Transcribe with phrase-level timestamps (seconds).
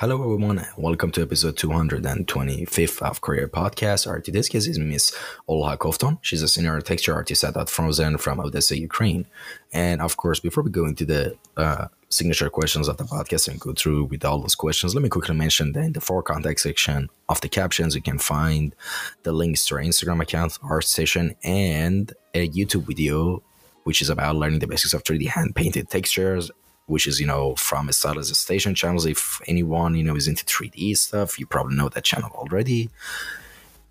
[0.00, 4.06] Hello, everyone, welcome to episode 225 of Kouryer Podcast.
[4.06, 5.10] Our today's guest is Miss
[5.48, 6.18] Olha Kovtun.
[6.22, 9.26] She's a senior texture artist at Unfrozen from Odessa, Ukraine.
[9.72, 13.58] And of course, before we go into the uh, signature questions of the podcast and
[13.58, 16.60] go through with all those questions, let me quickly mention that in the for contact
[16.60, 18.76] section of the captions, you can find
[19.24, 23.42] the links to our Instagram account, ArtStation, and a YouTube video,
[23.82, 26.52] which is about learning the basics of 3D hand painted textures
[26.88, 29.06] which is you know from Stylized Station channels.
[29.06, 32.90] If anyone you know is into 3D stuff, you probably know that channel already.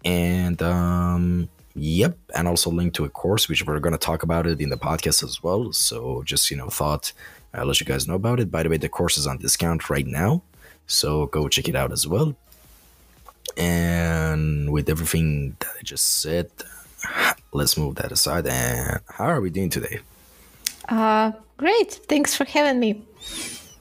[0.03, 4.59] And um, yep, and also link to a course which we're gonna talk about it
[4.59, 5.71] in the podcast as well.
[5.71, 7.13] So just you know thought
[7.53, 8.51] I'll let you guys know about it.
[8.51, 10.41] By the way, the course is on discount right now,
[10.87, 12.35] so go check it out as well.
[13.55, 16.51] And with everything that I just said,
[17.51, 18.47] let's move that aside.
[18.47, 19.99] And how are we doing today?
[20.87, 21.91] Uh, great.
[22.07, 23.05] Thanks for having me.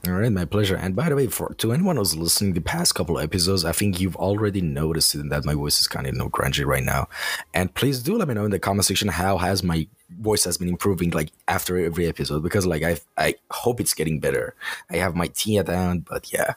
[0.07, 0.75] All right, my pleasure.
[0.75, 3.99] And by the way, for to anyone who's listening the past couple episodes, I think
[3.99, 7.09] you've already noticed that my voice is kind of you know grungy right now.
[7.53, 10.57] And please do let me know in the comment section how has my voice has
[10.57, 14.55] been improving like after every episode because like I I hope it's getting better.
[14.89, 16.53] I have my tea at down, but yeah,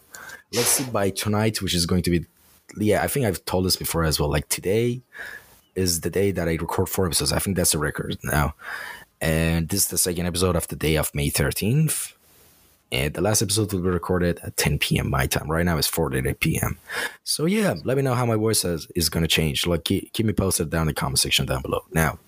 [0.52, 2.26] let's see by tonight, which is going to be
[2.76, 3.02] yeah.
[3.02, 4.30] I think I've told this before as well.
[4.30, 5.02] Like today
[5.74, 7.32] is the day that I record four episodes.
[7.32, 8.54] I think that's a record now.
[9.20, 12.14] And this is the second episode of the day of May 13th.
[12.92, 15.10] And the last episode will be recorded at 10 p.m.
[15.10, 15.48] my time.
[15.48, 16.78] Right now it's 4:30 p.m.
[17.22, 19.66] So yeah, let me know how my voice is, is going to change.
[19.66, 21.84] Like keep, keep me posted down in the comment section down below.
[21.92, 22.18] Now,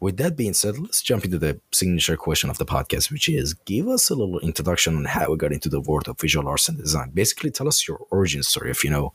[0.00, 3.54] with that being said, let's jump into the signature question of the podcast, which is
[3.54, 6.68] give us a little introduction on how we got into the world of visual arts
[6.68, 7.10] and design.
[7.10, 9.12] Basically, tell us your origin story if you know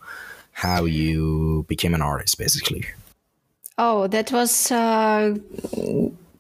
[0.53, 2.85] how you became an artist, basically.
[3.77, 5.35] Oh, that was uh,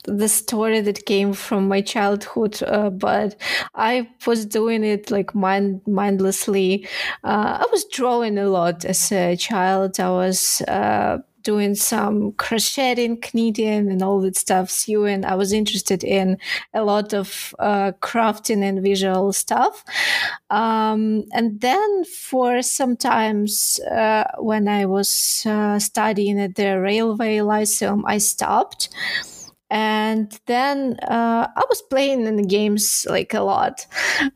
[0.07, 3.35] the story that came from my childhood, uh, but
[3.75, 6.87] I was doing it like mind mindlessly.
[7.23, 9.99] Uh, I was drawing a lot as a child.
[9.99, 15.23] I was uh, doing some crocheting, knitting, and all that stuff, sewing.
[15.23, 16.37] I was interested in
[16.73, 19.85] a lot of uh, crafting and visual stuff.
[20.49, 28.03] Um, and then, for sometimes uh, when I was uh, studying at the Railway Lyceum,
[28.05, 28.89] I stopped
[29.69, 33.85] and then uh, i was playing in the games like a lot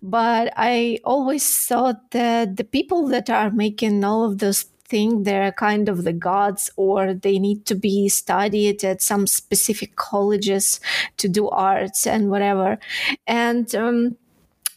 [0.01, 5.53] but i always thought that the people that are making all of those things they're
[5.53, 10.81] kind of the gods or they need to be studied at some specific colleges
[11.15, 12.77] to do arts and whatever.
[13.25, 14.17] And um,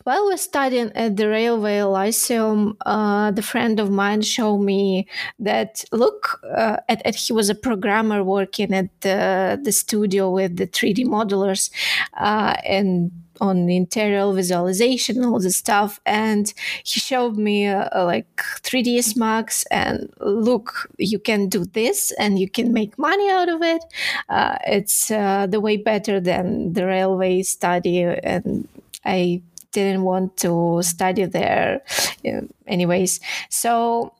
[0.05, 5.07] while we're studying at the Railway Lyceum, uh, the friend of mine showed me
[5.39, 10.57] that look, uh, at, at, he was a programmer working at the, the studio with
[10.57, 11.71] the 3D modelers
[12.19, 13.11] uh, and
[13.41, 16.01] on interior visualization all this stuff.
[16.07, 16.53] And
[16.85, 22.49] he showed me uh, like 3ds max and look you can do this and you
[22.49, 23.83] can make money out of it.
[24.29, 28.03] Uh, it's uh, the way better than the railway study.
[28.03, 28.69] And
[29.05, 29.43] i
[29.75, 31.83] didn't want to study there
[32.67, 33.21] anyways.
[33.51, 34.15] So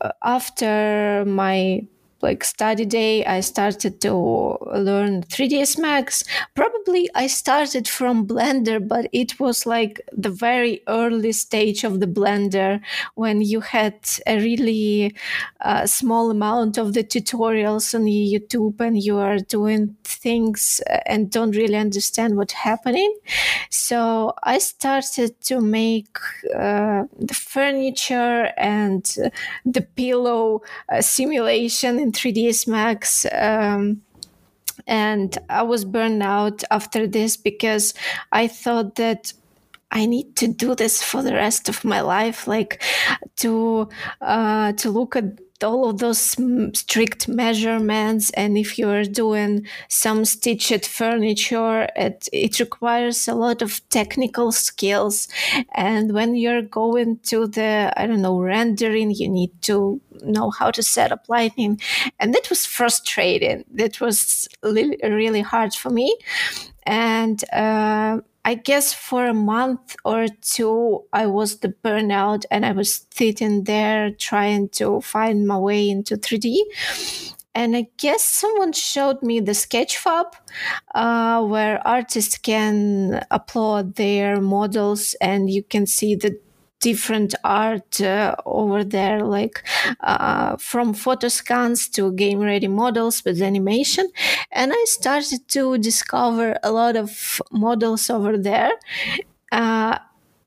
[0.00, 1.86] uh, after my
[2.22, 4.12] like study day i started to
[4.74, 6.24] learn 3ds max.
[6.54, 12.06] Probably i started from blender but it was like the very early stage of the
[12.06, 12.80] blender
[13.14, 13.94] when you had
[14.26, 15.14] a really
[15.60, 21.56] uh, small amount of the tutorials on youtube and you are doing things and don't
[21.56, 23.12] really understand what's happening.
[23.70, 26.16] So i started to make
[26.54, 29.04] uh, the furniture and
[29.64, 30.62] the pillow
[30.92, 34.02] uh, simulation in 3ds max um,
[34.86, 37.94] and i was burned out after this because
[38.32, 39.32] i thought that
[39.90, 42.82] I need to do this for the rest of my life, like
[43.36, 43.88] to
[44.20, 45.24] uh, to look at
[45.64, 46.36] all of those
[46.74, 53.86] strict measurements and if you're doing some stitched furniture it, it requires a lot of
[53.88, 55.28] technical skills.
[55.74, 60.70] And when you're going to the i don't know rendering you need to know how
[60.70, 61.80] to set up lighting.
[62.18, 63.64] And that was frustrating.
[63.72, 66.16] That was really, really hard for me.
[66.84, 72.72] And uh, I guess for a month or two, I was the burnout and I
[72.72, 76.56] was sitting there trying to find my way into 3D.
[77.54, 80.32] And I guess someone showed me the Sketchfab,
[80.94, 86.40] uh, where artists can upload their models and you can see the
[86.80, 89.62] different art uh, over there, like
[90.00, 94.08] uh, from photo scans to game ready models with animation.
[94.52, 98.72] And I started to discover a lot of models over there.
[99.52, 99.98] Uh,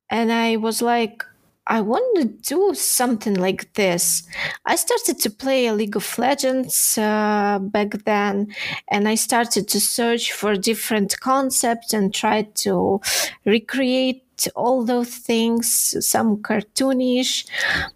[0.09, 1.23] and I was like,
[1.67, 4.23] I want to do something like this.
[4.65, 8.53] I started to play a League of Legends uh, back then,
[8.89, 12.99] and I started to search for different concepts and try to
[13.45, 14.23] recreate
[14.55, 17.45] all those things, some cartoonish.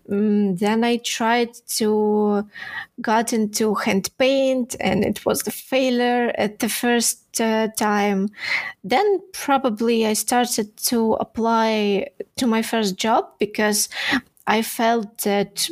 [0.09, 2.47] Um, then I tried to
[3.01, 8.29] got into hand paint, and it was a failure at the first uh, time.
[8.83, 12.07] Then probably I started to apply
[12.37, 13.89] to my first job because
[14.47, 15.69] I felt that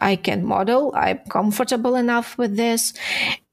[0.00, 0.92] I can model.
[0.94, 2.92] I'm comfortable enough with this,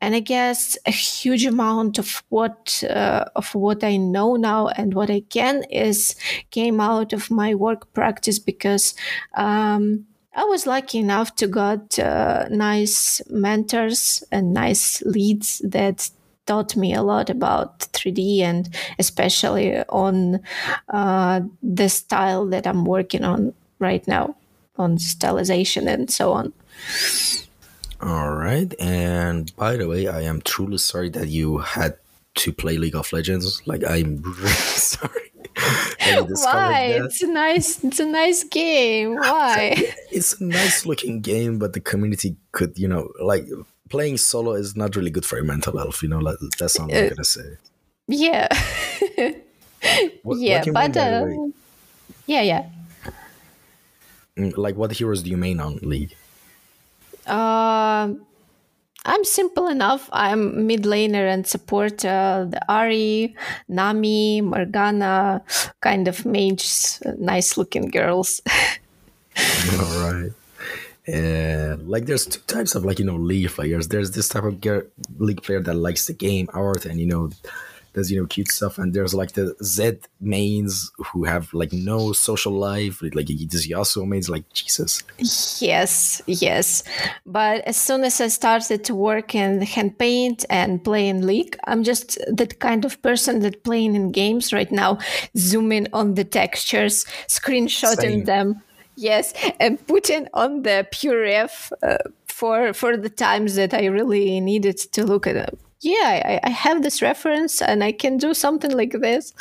[0.01, 4.93] and I guess a huge amount of what uh, of what I know now and
[4.93, 6.15] what I can is
[6.51, 8.95] came out of my work practice because.
[9.35, 10.05] Um,
[10.37, 16.09] I was lucky enough to got uh, nice mentors and nice leads that
[16.45, 18.67] taught me a lot about 3D and
[18.99, 20.41] especially on
[20.89, 24.35] uh, the style that I'm working on right now
[24.77, 26.53] on stylization and so on.
[28.01, 28.73] All right.
[28.79, 31.97] And by the way, I am truly sorry that you had
[32.35, 33.61] to play League of Legends.
[33.65, 35.31] Like, I'm really sorry.
[35.55, 36.93] Why?
[36.93, 37.05] That.
[37.05, 39.15] It's a nice, it's a nice game.
[39.19, 39.75] Why?
[40.11, 43.47] It's a nice looking game, but the community could, you know, like
[43.89, 46.03] playing solo is not really good for your mental health.
[46.03, 47.57] You know, like, that's all I'm uh, gonna say.
[48.07, 48.47] Yeah.
[50.23, 51.25] what, yeah, what but uh,
[52.27, 52.69] yeah, yeah.
[54.37, 56.15] Like, what heroes do you main on League?
[57.25, 58.13] Uh,
[59.05, 60.09] I'm simple enough.
[60.11, 63.33] I'm mid laner and support uh, the Ahri,
[63.67, 65.41] Nami, Morgana,
[65.81, 68.41] kind of mages, nice looking girls.
[69.79, 70.31] All right.
[71.07, 73.87] And like, there's two types of like you know league players.
[73.87, 74.59] There's this type of
[75.17, 77.29] league player that likes the game art and you know
[77.95, 82.11] there's you know cute stuff and there's like the Zed mains who have like no
[82.11, 85.01] social life like these yasuo mains like jesus.
[85.61, 86.83] Yes yes.
[87.25, 91.57] But as soon as i started to work in hand paint and play in league
[91.65, 94.97] i'm just that kind of person that playing in games right now
[95.37, 98.23] zooming on the textures screenshotting Same.
[98.25, 98.61] them
[98.95, 101.97] yes and putting on the PureRef uh,
[102.27, 106.49] for for the times that i really needed to look at them yeah, I, I
[106.49, 109.33] have this reference and I can do something like this.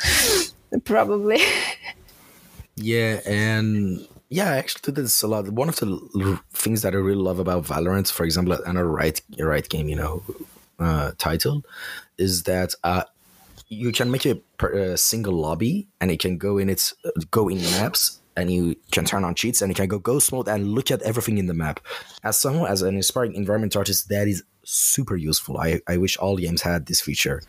[0.83, 1.39] Probably.
[2.75, 5.49] yeah, and yeah, I actually do this a lot.
[5.49, 9.69] One of the things that I really love about Valorant, for example, another Riot Riot
[9.69, 10.23] game, you know,
[10.79, 11.63] uh, title,
[12.17, 13.03] is that uh,
[13.67, 14.41] you can make a,
[14.73, 16.93] a, single lobby and it can go in its
[17.31, 20.47] go in maps and you can turn on cheats and you can go ghost mode
[20.47, 21.79] and look at everything in the map.
[22.23, 25.57] As someone as an inspiring environment artist, that is super useful.
[25.57, 27.41] I, I wish all games had this feature.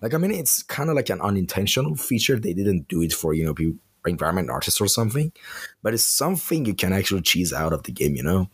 [0.00, 2.38] Like, I mean, it's kind of like an unintentional feature.
[2.38, 3.54] They didn't do it for, you know,
[4.06, 5.32] environment artists or something,
[5.82, 8.48] but it's something you can actually cheese out of the game, you know?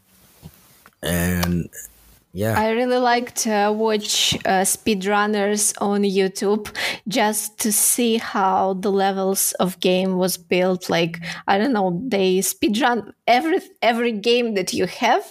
[1.02, 1.70] And
[2.32, 6.70] yeah i really like to watch uh, speedrunners on youtube
[7.08, 12.38] just to see how the levels of game was built like i don't know they
[12.38, 15.22] speedrun every every game that you have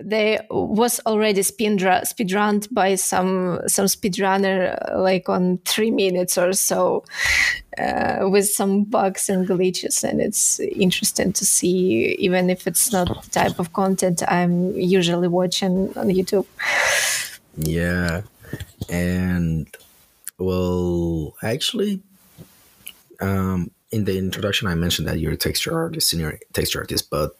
[0.00, 6.52] they was already speedrun speedrun by some some speedrunner uh, like on three minutes or
[6.52, 7.02] so
[7.78, 10.02] uh, with some bugs and glitches.
[10.02, 15.28] And it's interesting to see even if it's not the type of content i'm usually
[15.28, 16.46] watching on youtube.
[17.56, 18.22] Yeah.
[18.88, 19.66] And
[20.38, 22.00] well actually
[23.20, 27.36] um in the introduction i mentioned that you're a texture artist senior texture artist but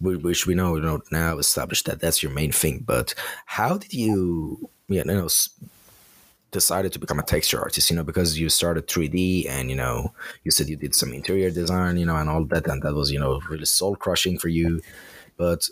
[0.00, 3.14] which we know, you know now established that that's your main thing but
[3.46, 5.28] how did you you know
[6.54, 10.14] decided to become a texture artist, you know, because you started 3D and, you know,
[10.44, 12.66] you said you did some interior design, you know, and all that.
[12.68, 14.80] And that was, you know, really soul crushing for you.
[15.36, 15.68] But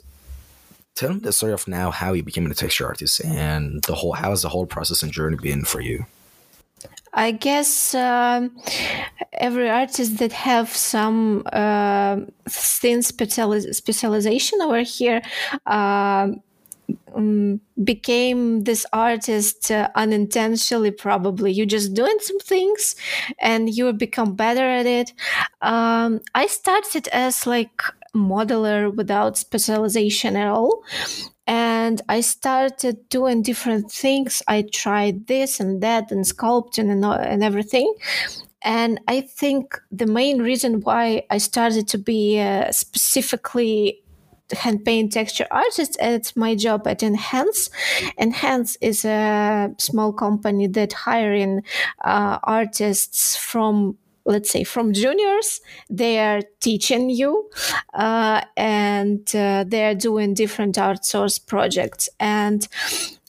[0.96, 4.12] tell me the story of now how you became a texture artist and the whole,
[4.12, 6.04] how has the whole process and journey been for you?
[7.14, 8.56] I guess um,
[9.34, 12.16] every artist that have some uh,
[12.48, 15.20] thin speciali- specialization over here
[15.66, 16.28] uh,
[17.14, 21.52] um, became this artist uh, unintentionally probably.
[21.52, 22.96] You're just doing some things
[23.40, 25.12] and you become better at it.
[25.62, 27.82] Um, i started as like
[28.14, 30.82] modeler without specialization at all
[31.46, 34.42] and i started doing different things.
[34.48, 37.92] I tried this and that and sculpting and, and everything.
[38.62, 43.98] And I think the main reason why I started to be uh, specifically
[44.52, 47.70] hand paint texture artist it's my job at enhance.
[48.18, 51.62] Enhance is a small company that hiring
[52.04, 55.60] uh, artists from let's say from juniors
[55.90, 57.50] they are teaching you
[57.94, 62.08] uh, and uh, they're doing different art source projects.
[62.20, 62.66] And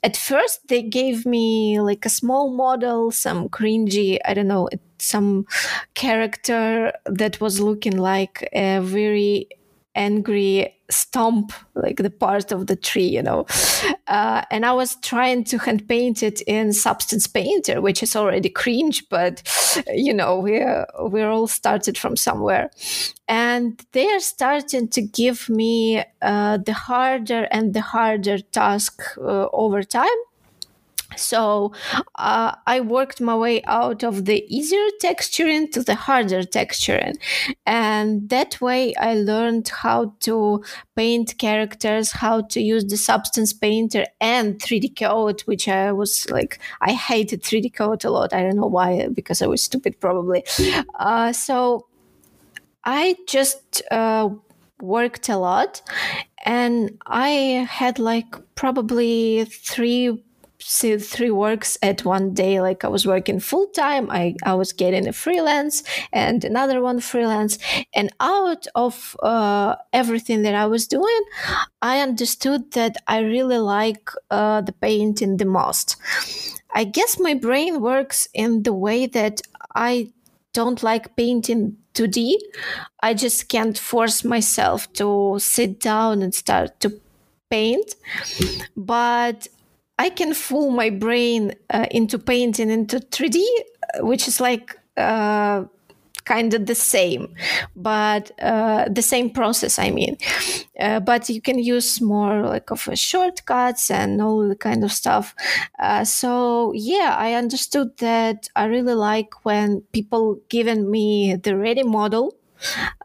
[0.03, 4.67] at first, they gave me like a small model, some cringy, I don't know,
[4.99, 5.45] some
[5.93, 9.47] character that was looking like a very
[9.95, 13.45] angry stomp like the part of the tree you know.
[14.07, 18.49] Uh, and i was trying to hand paint it in substance painter which is already
[18.49, 19.41] cringe but
[19.93, 22.69] you know we're we're all started from somewhere.
[23.27, 29.47] And they are starting to give me uh, the harder and the harder task uh,
[29.53, 30.19] over time
[31.17, 31.73] so
[32.15, 37.15] uh, I worked my way out of the easier texturing to the harder texturing.
[37.65, 40.63] And that way I learned how to
[40.95, 46.93] paint characters, how to use the Substance Painter and 3DCoat, which I was like, I
[46.93, 48.33] hated 3DCoat a lot.
[48.33, 50.43] I don't know why, because I was stupid probably.
[50.99, 51.87] Uh, so
[52.83, 54.29] I just uh,
[54.81, 55.81] worked a lot
[56.45, 60.23] and I had like probably three
[60.65, 62.61] see three works at one day.
[62.61, 66.99] Like i was working full time i i was getting a freelance and another one
[66.99, 67.57] freelance.
[67.93, 71.21] And out of uh, everything that i was doing
[71.81, 75.97] i understood that i really like uh, the painting the most.
[76.75, 79.41] I guess my brain works in the way that
[79.75, 80.11] i
[80.53, 82.37] don't like painting 2d
[83.01, 86.99] i just can't force myself to sit down and start to
[87.49, 87.95] paint.
[88.75, 89.47] But
[89.99, 95.65] I can fool my brain uh, into painting into 3D, uh, which is like uh,
[96.25, 97.35] kind of the same,
[97.75, 99.77] but uh, the same process.
[99.77, 100.17] I mean,
[100.79, 105.35] uh, but you can use more like of shortcuts and all the kind of stuff.
[105.79, 111.83] Uh, so yeah, I understood that I really like when people given me the ready
[111.83, 112.35] model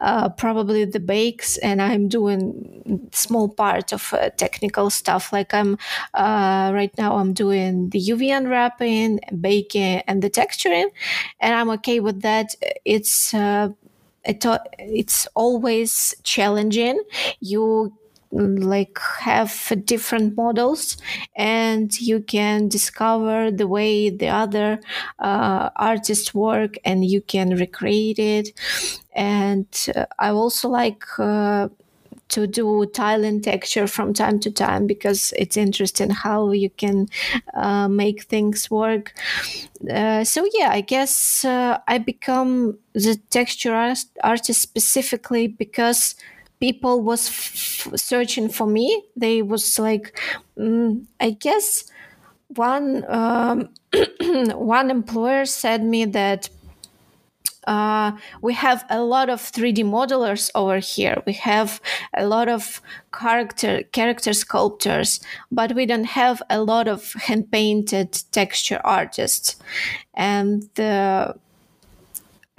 [0.01, 5.31] uh, probably the bakes, and I'm doing small part of uh, technical stuff.
[5.33, 5.77] Like I'm
[6.13, 10.89] uh, right now, I'm doing the UV unwrapping, baking, and the texturing,
[11.39, 12.55] and I'm okay with that.
[12.85, 13.69] It's uh,
[14.25, 14.45] it,
[14.77, 17.01] it's always challenging.
[17.39, 17.93] You
[18.31, 20.97] like have different models
[21.35, 24.79] and you can discover the way the other
[25.19, 28.49] uh, artists work and you can recreate it
[29.13, 31.67] and uh, i also like uh,
[32.29, 37.07] to do tile and texture from time to time because it's interesting how you can
[37.55, 39.13] uh, make things work.
[39.91, 43.73] Uh, so yeah, I guess uh, I become the texture
[44.23, 46.15] artist specifically because
[46.59, 50.19] people was f- searching for me they was like
[50.57, 51.85] mm, i guess
[52.55, 53.69] one um,
[54.55, 56.49] one employer said me that
[57.67, 58.11] uh,
[58.41, 61.21] we have a lot of 3D modelers over here.
[61.27, 61.81] We have
[62.15, 62.81] a lot of
[63.13, 65.19] character character sculptors,
[65.51, 69.57] but we don't have a lot of hand painted texture artists.
[70.13, 71.35] And the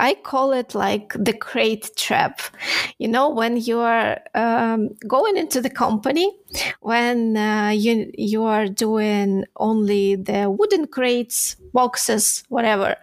[0.00, 2.40] I call it like the crate trap.
[2.98, 6.34] You know, when you are um, going into the company,
[6.80, 12.96] when uh, you you are doing only the wooden crates, boxes, whatever,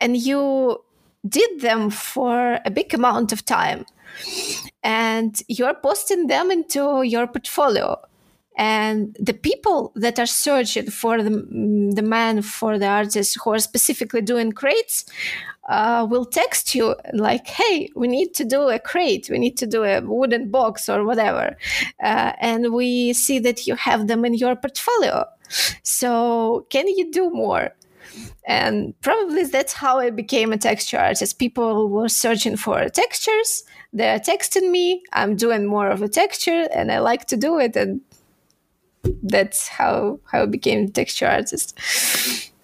[0.00, 0.84] and you
[1.26, 3.86] did them for a big amount of time,
[4.82, 7.96] and you are posting them into your portfolio
[8.58, 11.30] and the people that are searching for the,
[11.94, 15.04] the man for the artists who are specifically doing crates
[15.68, 19.28] uh, will text you like, "Hey, we need to do a crate.
[19.30, 21.56] We need to do a wooden box or whatever,"
[22.02, 25.24] uh, and we see that you have them in your portfolio.
[25.82, 27.70] So, can you do more?
[28.46, 31.38] And probably that's how I became a texture artist.
[31.38, 33.62] People were searching for textures.
[33.92, 35.02] They're texting me.
[35.12, 37.76] I'm doing more of a texture, and I like to do it.
[37.76, 38.00] And
[39.22, 41.78] that's how how I became a texture artist.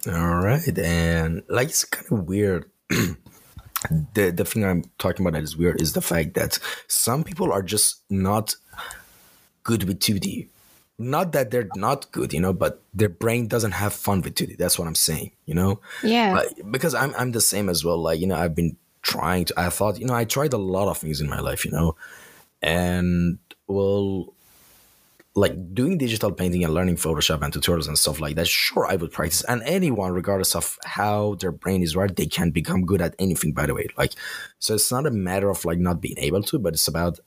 [0.07, 5.43] All right, and like it's kind of weird the the thing I'm talking about that
[5.43, 8.55] is weird is the fact that some people are just not
[9.63, 10.47] good with 2D.
[10.97, 14.57] Not that they're not good, you know, but their brain doesn't have fun with 2D.
[14.57, 15.81] That's what I'm saying, you know?
[16.01, 16.33] Yeah.
[16.33, 17.97] Like, because I'm I'm the same as well.
[17.97, 20.87] Like, you know, I've been trying to I thought, you know, I tried a lot
[20.87, 21.95] of things in my life, you know.
[22.61, 24.33] And well,
[25.35, 28.95] like doing digital painting and learning Photoshop and tutorials and stuff like that, sure, I
[28.95, 29.43] would practice.
[29.43, 33.51] And anyone, regardless of how their brain is wired, they can become good at anything,
[33.51, 33.87] by the way.
[33.97, 34.13] Like,
[34.59, 37.19] so it's not a matter of like not being able to, but it's about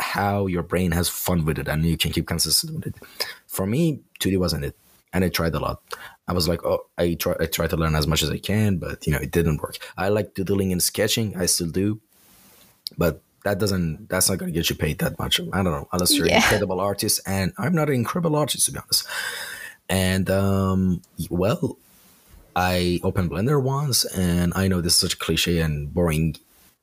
[0.00, 2.94] how your brain has fun with it and you can keep consistent with it.
[3.46, 4.76] For me, 2D wasn't it.
[5.12, 5.82] And I tried a lot.
[6.26, 8.78] I was like, oh, I try, I try to learn as much as I can,
[8.78, 9.78] but you know, it didn't work.
[9.96, 11.36] I like doodling and sketching.
[11.36, 12.00] I still do,
[12.96, 15.88] but that doesn't that's not going to get you paid that much i don't know
[15.92, 16.36] unless you're Yeah.
[16.36, 19.06] an incredible artist and i'm not an incredible artist to be honest
[19.88, 21.76] and um well
[22.56, 26.36] i opened blender once and i know this is such a cliche and boring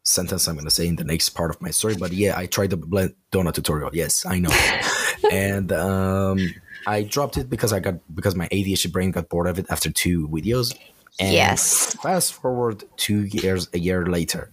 [0.04, 2.46] sentence i'm going to say in the next part of my story but yeah i
[2.46, 4.50] tried the blend donut tutorial yes i know
[5.32, 6.40] and um
[6.88, 9.92] i dropped it because i got because my adhd brain got bored of it after
[9.92, 10.76] two videos
[11.20, 11.96] and Yes.
[12.02, 14.52] fast forward two years a year later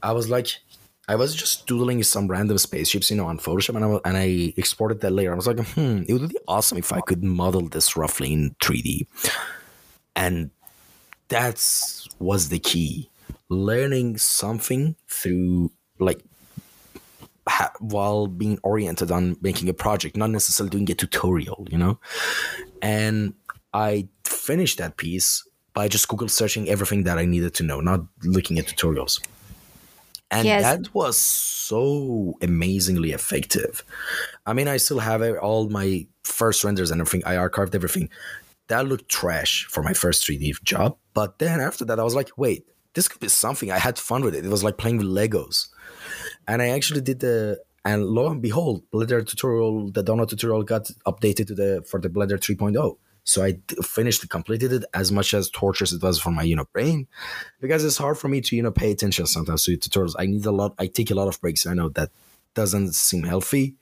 [0.00, 0.48] I was like,
[1.08, 4.52] I was just doodling some random spaceships, you know, on Photoshop, and I, and I
[4.58, 5.32] exported that layer.
[5.32, 8.54] I was like, hmm, it would be awesome if I could model this roughly in
[8.60, 9.06] 3D.
[10.14, 10.50] And
[11.28, 13.08] that's was the key.
[13.48, 16.20] Learning something through like
[17.48, 21.98] ha- while being oriented on making a project, not necessarily doing a tutorial, you know.
[22.82, 23.32] And
[23.72, 28.02] I finished that piece by just Google searching everything that I needed to know, not
[28.24, 29.20] looking at tutorials
[30.30, 30.62] and Yes.
[30.62, 33.82] that was so amazingly effective.
[34.46, 37.24] I mean, I still have all my first renders and everything.
[37.26, 38.08] I archived everything.
[38.68, 42.30] That looked trash for my first 3D job, but then after that, I was like,
[42.36, 43.70] wait, this could be something.
[43.70, 44.44] I had fun with it.
[44.44, 45.68] It was like playing with Legos,
[46.46, 47.60] and I actually did the.
[47.84, 52.10] And lo and behold, Blender tutorial, the donut tutorial got updated to the for the
[52.10, 52.98] Blender 3.0.
[53.28, 56.64] So I finished, completed it as much as torturous it was for my you know
[56.72, 57.06] brain,
[57.60, 60.14] because it's hard for me to you know pay attention sometimes to tutorials.
[60.18, 60.74] I need a lot.
[60.78, 61.66] I take a lot of breaks.
[61.66, 62.10] I know that
[62.54, 63.74] doesn't seem healthy,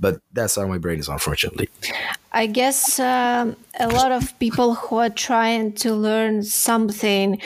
[0.00, 1.68] but that's how my brain is, unfortunately.
[2.32, 7.40] I guess um, a lot of people who are trying to learn something,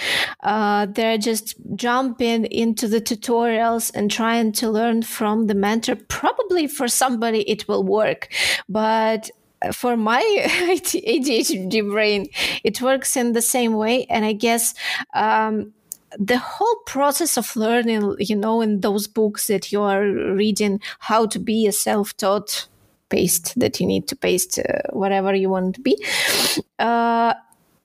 [0.44, 5.96] uh, they're just jumping into the tutorials and trying to learn from the mentor.
[5.96, 8.28] Probably for somebody it will work,
[8.68, 9.30] but
[9.72, 10.22] for my
[10.82, 12.28] ADHD brain,
[12.64, 14.06] it works in the same way.
[14.06, 14.74] And I guess.
[15.14, 15.72] Um,
[16.18, 21.24] the whole process of learning, you know, in those books that you are reading, how
[21.24, 22.68] to be a self taught
[23.08, 25.96] paste that you need to paste uh, whatever you want to be.
[26.78, 27.34] Uh,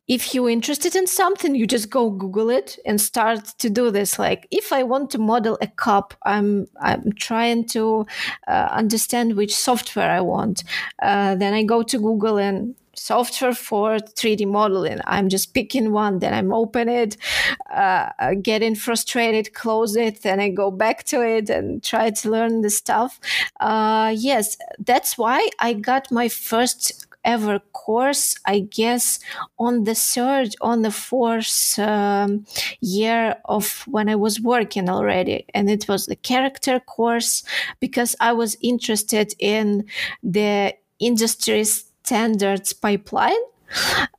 [0.07, 4.17] if you're interested in something, you just go Google it and start to do this.
[4.17, 8.05] Like, if I want to model a cup, I'm I'm trying to
[8.47, 10.63] uh, understand which software I want.
[11.01, 14.99] Uh, then I go to Google and software for 3D modeling.
[15.05, 17.17] I'm just picking one, then I'm open it,
[17.71, 18.09] uh,
[18.41, 22.69] getting frustrated, close it, then I go back to it and try to learn the
[22.69, 23.19] stuff.
[23.59, 29.19] Uh, yes, that's why I got my first ever course, I guess,
[29.59, 32.45] on the third, on the fourth um,
[32.81, 35.45] year of when I was working already.
[35.53, 37.43] And it was the character course
[37.79, 39.85] because I was interested in
[40.23, 43.43] the industry standards pipeline.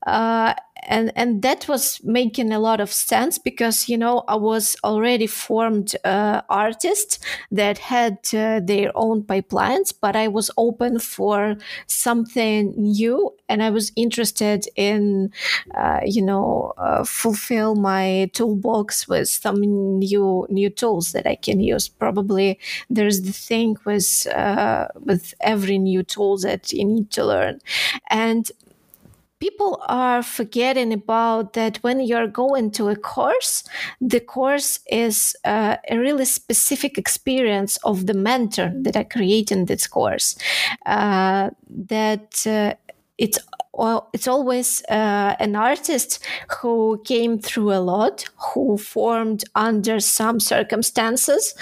[0.06, 0.54] Uh,
[0.88, 5.26] and and that was making a lot of sense because you know I was already
[5.26, 7.22] formed uh, artist
[7.52, 13.70] that had uh, their own pipelines, but I was open for something new, and I
[13.70, 15.30] was interested in
[15.74, 21.60] uh, you know uh, fulfill my toolbox with some new new tools that I can
[21.60, 21.88] use.
[21.88, 22.58] Probably
[22.90, 27.60] there's the thing with uh, with every new tool that you need to learn,
[28.10, 28.50] and
[29.40, 33.64] people are forgetting about that when you're going to a course
[34.00, 39.86] the course is uh, a really specific experience of the mentor that are creating this
[39.86, 40.36] course.
[40.86, 42.74] Uh, that uh,
[43.18, 43.38] it's
[44.12, 46.24] it's always uh, an artist
[46.60, 51.54] who came through a lot, who formed under some circumstances,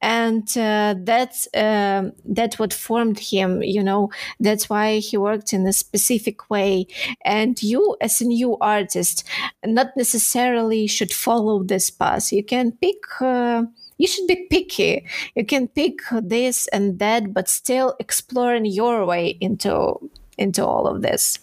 [0.00, 3.62] and uh, that's uh, that's what formed him.
[3.62, 6.86] You know, that's why he worked in a specific way.
[7.24, 9.24] And you, as a new artist,
[9.64, 12.32] not necessarily should follow this path.
[12.32, 13.02] You can pick.
[13.20, 13.64] Uh,
[13.98, 15.06] you should be picky.
[15.36, 21.02] You can pick this and that, but still exploring your way into into all of
[21.02, 21.38] this.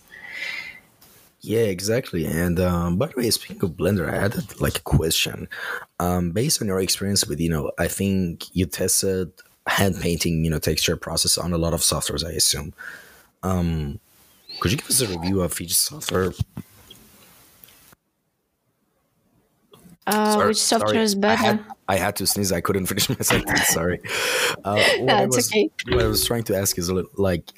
[1.41, 2.25] Yeah, exactly.
[2.25, 5.47] And um, by the way, speaking of Blender, I had like a question.
[5.99, 9.32] Um, based on your experience with, you know, I think you tested
[9.65, 12.73] hand painting, you know, texture process on a lot of softwares, I assume.
[13.43, 13.99] Um,
[14.60, 16.34] could you give us a review of each software?
[20.08, 21.38] Uh, Sorry- which software sorry, is I better?
[21.41, 22.52] had, I had to sneeze.
[22.52, 23.67] I couldn't finish my sentence.
[23.67, 23.99] Sorry.
[24.65, 25.69] Uh, what, No, I was, okay.
[25.89, 27.52] what I was trying to ask is a little, like,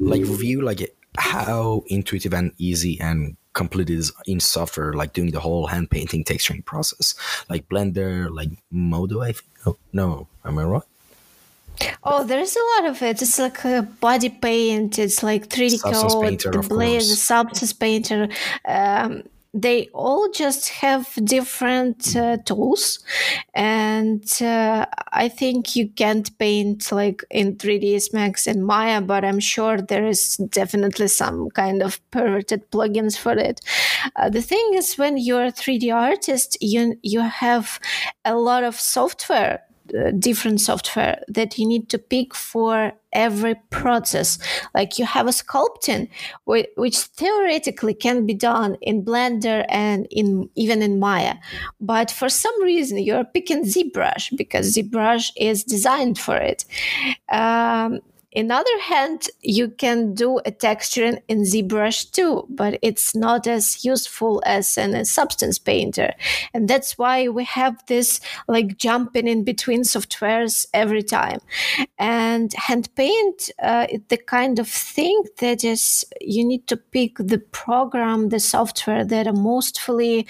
[0.00, 0.80] like review like
[1.16, 6.24] how intuitive and easy and complete is in software, like doing the whole hand painting
[6.24, 7.14] texturing process,
[7.48, 9.20] like Blender, like Modo.
[9.20, 9.48] I think.
[9.66, 10.82] Oh, no, am I wrong?
[12.04, 13.20] Oh, there's a lot of it.
[13.22, 14.98] It's like a body paint.
[14.98, 17.16] It's like 3D Substance code, Painter, the of Blaze, the.
[17.16, 18.28] Substance Painter.
[18.66, 19.22] Um,
[19.54, 22.98] they all just have different uh, tools.
[23.54, 29.38] And uh, i think you can't paint like in 3ds max and maya but i'm
[29.38, 33.60] sure there is definitely some kind of perverted plugins for it.
[34.16, 37.78] Uh, the thing is when you're a 3d artist you you have
[38.24, 39.60] a lot of software
[39.92, 44.38] uh, different software that you need to pick for every process.
[44.74, 46.08] Like you have a sculpting,
[46.44, 51.34] which theoretically can be done in Blender and in even in Maya,
[51.80, 56.64] but for some reason you're picking ZBrush because ZBrush is designed for it.
[57.28, 58.00] Um,
[58.34, 63.84] in other hand, you can do a texturing in ZBrush too, but it's not as
[63.84, 66.12] useful as in a substance painter.
[66.52, 71.38] And that's why we have this like jumping in between softwares every time.
[71.96, 77.38] And hand paint, uh, the kind of thing that is you need to pick the
[77.38, 80.26] program, the software that are mostly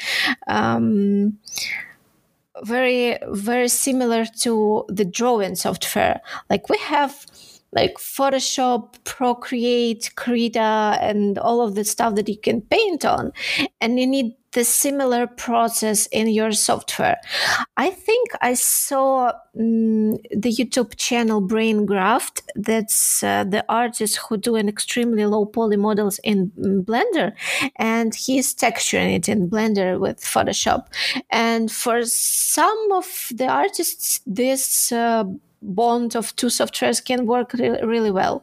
[0.46, 1.38] um,
[2.62, 6.20] very very similar to the drawing software.
[6.50, 7.26] Like we have
[7.74, 13.32] like Photoshop, Procreate, Krita, and all of the stuff that you can paint on.
[13.80, 17.20] And you need the similar process in your software.
[17.76, 22.42] I think I saw um, the YouTube channel Brain Graft.
[22.54, 26.52] That's uh, the artist who do an extremely low poly models in
[26.86, 27.32] Blender,
[27.76, 30.86] and he's texturing it in Blender with Photoshop.
[31.30, 35.24] And for some of the artists, this uh,
[35.64, 38.42] bond of two softwares can work re- really well.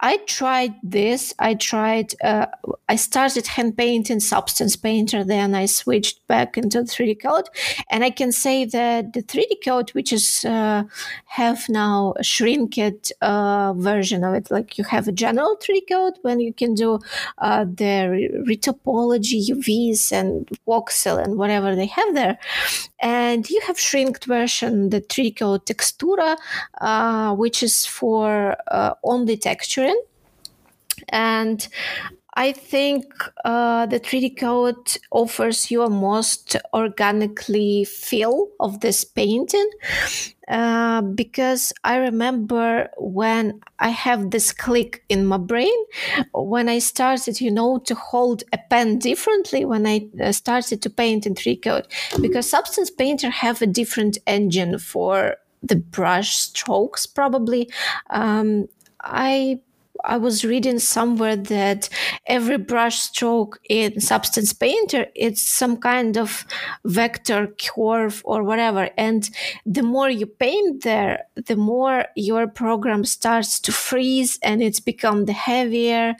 [0.00, 1.34] I tried this.
[1.38, 2.14] I tried.
[2.24, 2.46] Uh,
[2.88, 7.44] I started hand painting Substance Painter, then I switched back into 3DCoat,
[7.90, 10.84] and I can say that the 3DCoat, which is uh,
[11.26, 16.40] have now a shrinked uh, version of it, like you have a general 3DCoat when
[16.40, 16.98] you can do
[17.38, 22.38] uh, the retopology, UVs, and voxel, and whatever they have there,
[23.00, 26.36] and you have shrinked version, the 3DCoat Textura,
[26.80, 29.89] uh, which is for uh, only texture
[31.10, 31.68] and
[32.34, 33.04] I think
[33.44, 39.68] uh, the 3DCoat offers you a most organically feel of this painting.
[40.46, 45.76] Uh, because I remember when I have this click in my brain,
[46.32, 50.90] when I started, you know, to hold a pen differently when I uh, started to
[50.90, 57.70] paint in 3DCoat, because Substance Painter have a different engine for the brush strokes, probably.
[58.10, 58.66] Um,
[59.02, 59.60] I
[60.04, 61.88] I was reading somewhere that
[62.26, 66.46] every brush stroke in Substance Painter it's some kind of
[66.84, 69.28] vector curve or whatever, and
[69.66, 75.24] the more you paint there, the more your program starts to freeze and it's become
[75.26, 76.14] the heavier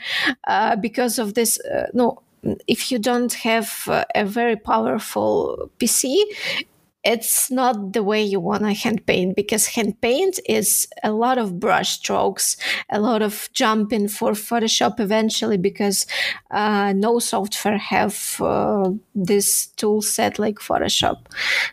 [0.46, 1.60] uh, because of this.
[1.60, 2.22] Uh, no,
[2.66, 6.16] if you don't have uh, a very powerful PC,
[7.02, 11.38] it's not the way you want to hand paint because hand paint is a lot
[11.38, 12.56] of brush strokes,
[12.90, 16.06] a lot of jumping for Photoshop eventually because
[16.50, 21.26] uh, no software have uh, this tool set like Photoshop.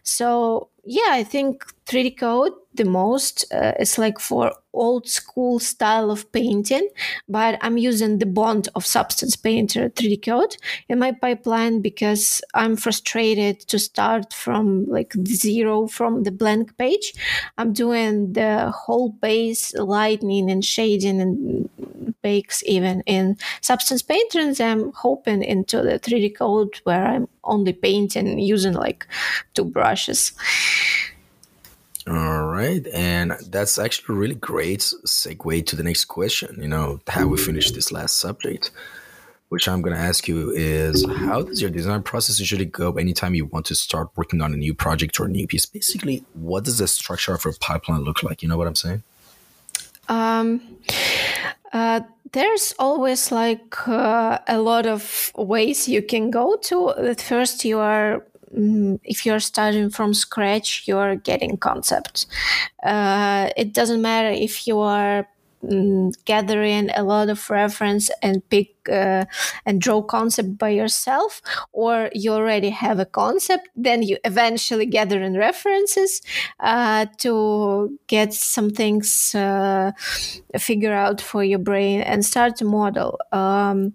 [0.04, 3.46] So yeah, I think 3DCoat the most.
[3.54, 6.90] Uh, it's like for old school style of painting,
[7.28, 10.58] but I'm using the bond of Substance Painter 3DCoat
[10.90, 17.14] in my pipeline because I'm frustrated to start from like zero from the blank page.
[17.58, 21.70] I'm doing the whole base lightning and shading and
[22.22, 28.40] bakes even in Substance Painter, and I'm hoping into the 3DCoat where I'm only painting
[28.40, 29.08] using like
[29.54, 30.34] two brushes.
[32.08, 32.88] All right.
[32.94, 36.58] And that's actually a really great segue to the next question.
[36.62, 38.72] You know, how we finish this last subject,
[39.50, 43.36] which I'm going to ask you is how does your design process usually go anytime
[43.36, 45.66] you want to start working on a new project or a new piece?
[45.66, 48.42] Basically, what does the structure of your pipeline look like?
[48.42, 49.04] You know what I'm saying?
[50.08, 50.62] Um,
[51.74, 56.92] uh, there's always like uh, a lot of ways you can go to.
[56.92, 62.28] At first, you are Mm, if you're starting from scratch, you're getting concepts.
[62.84, 65.28] Uh, it doesn't matter if you are
[65.70, 69.26] um, gathering a lot of reference and pick uh,
[69.66, 71.42] and draw concept by yourself
[71.74, 76.22] or you already have a concept then you eventually gather in references
[76.60, 79.92] uh, to get some things uh,
[80.58, 83.94] figure out for your brain and start to model um,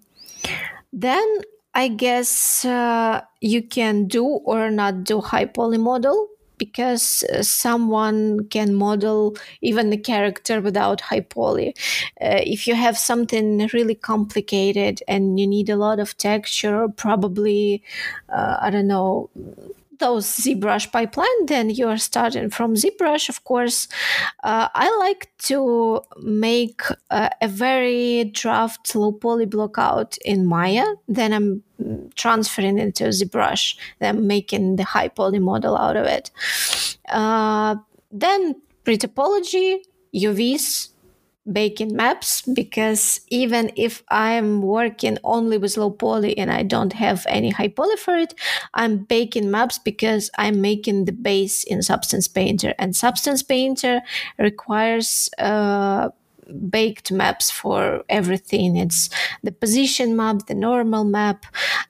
[0.91, 1.37] then
[1.75, 6.27] I guess uh, you can do or not do high poly model
[6.59, 11.69] because uh, someone can model even the character without high poly.
[12.21, 17.81] Uh, if you have something really complicated and you need a lot of texture, probably,
[18.29, 19.29] uh, I don't know,
[19.99, 23.87] those ZBrush pipeline, then you are starting from ZBrush, of course.
[24.43, 30.85] Uh, I like to make uh, a very draft low poly blockout in Maya.
[31.07, 31.63] Then I'm
[32.15, 33.75] transferring into ZBrush.
[33.99, 36.31] Then making the high poly model out of it.
[37.09, 37.75] Uh,
[38.11, 39.79] then pre-topology,
[40.15, 40.92] UVs,
[41.51, 47.25] baking maps because even if I'm working only with low poly and I don't have
[47.27, 48.33] any high poly for it,
[48.73, 52.73] I'm baking maps because I'm making the base in Substance Painter.
[52.79, 54.01] And Substance Painter
[54.37, 56.09] requires uh,
[56.69, 58.77] baked maps for everything.
[58.77, 59.09] It's
[59.43, 61.45] the position map, the normal map,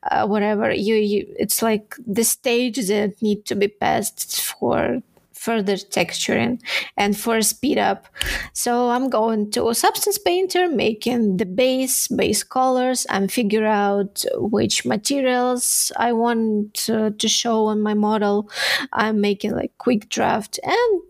[0.10, 0.72] uh, whatever.
[0.72, 5.02] You, you, it's like the stages that need to be passed for
[5.44, 6.62] further texturing
[6.96, 8.08] and for speed up.
[8.54, 14.24] So I'm going to a Substance Painter, making the base, base colors, and figure out
[14.36, 18.50] which materials I want uh, to show on my model.
[18.94, 21.02] I'm making like quick draft and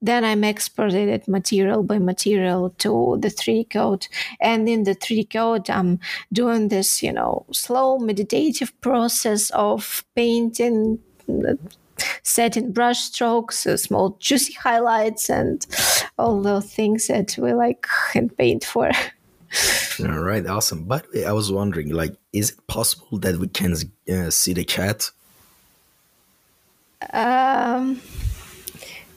[0.00, 4.08] then I'm exported it material by material to the 3DCoat.
[4.40, 5.98] And in the 3DCoat, I'm
[6.32, 11.00] doing this, you know, slow meditative process of painting
[12.22, 15.66] set in brush strokes, uh, small juicy highlights, and
[16.18, 18.90] all those things that we like and paint for.
[20.00, 20.84] All right, awesome.
[20.84, 23.74] By the way, I was wondering, like, is it possible that we can
[24.12, 25.10] uh, see the cat?
[27.12, 28.00] Um,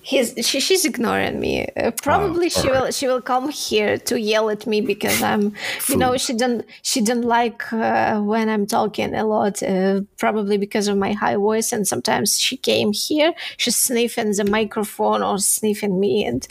[0.02, 2.82] he's she, she's ignoring me uh, probably oh, she right.
[2.82, 5.54] will she will come here to yell at me because i'm
[5.88, 10.58] you know she don't she don't like uh, when i'm talking a lot uh, probably
[10.58, 15.38] because of my high voice and sometimes she came here she's sniffing the microphone or
[15.38, 16.48] sniffing me and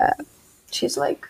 [0.00, 0.12] uh,
[0.70, 1.26] she's like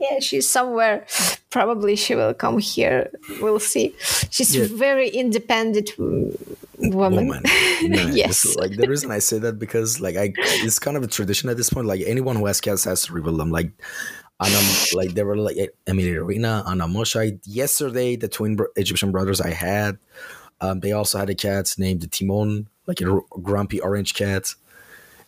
[0.00, 1.06] yeah she's somewhere
[1.52, 3.10] probably she will come here
[3.40, 3.94] we'll see
[4.30, 4.66] she's yeah.
[4.68, 7.42] very independent woman, woman.
[8.12, 10.32] Yes like the reason i say that because like i
[10.64, 13.12] it's kind of a tradition at this point like anyone who has cats has to
[13.12, 13.70] reveal them like
[14.40, 14.58] Anna,
[14.94, 17.38] like there were like Emily Rina, Anna Moshe.
[17.44, 19.98] Yesterday, the twin Egyptian brothers I had,
[20.60, 24.54] um, they also had a cat named Timon, like a grumpy orange cat.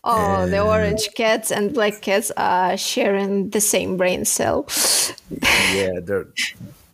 [0.06, 4.66] Oh, and the orange cats and black cats are sharing the same brain cell.
[5.72, 6.26] yeah, they're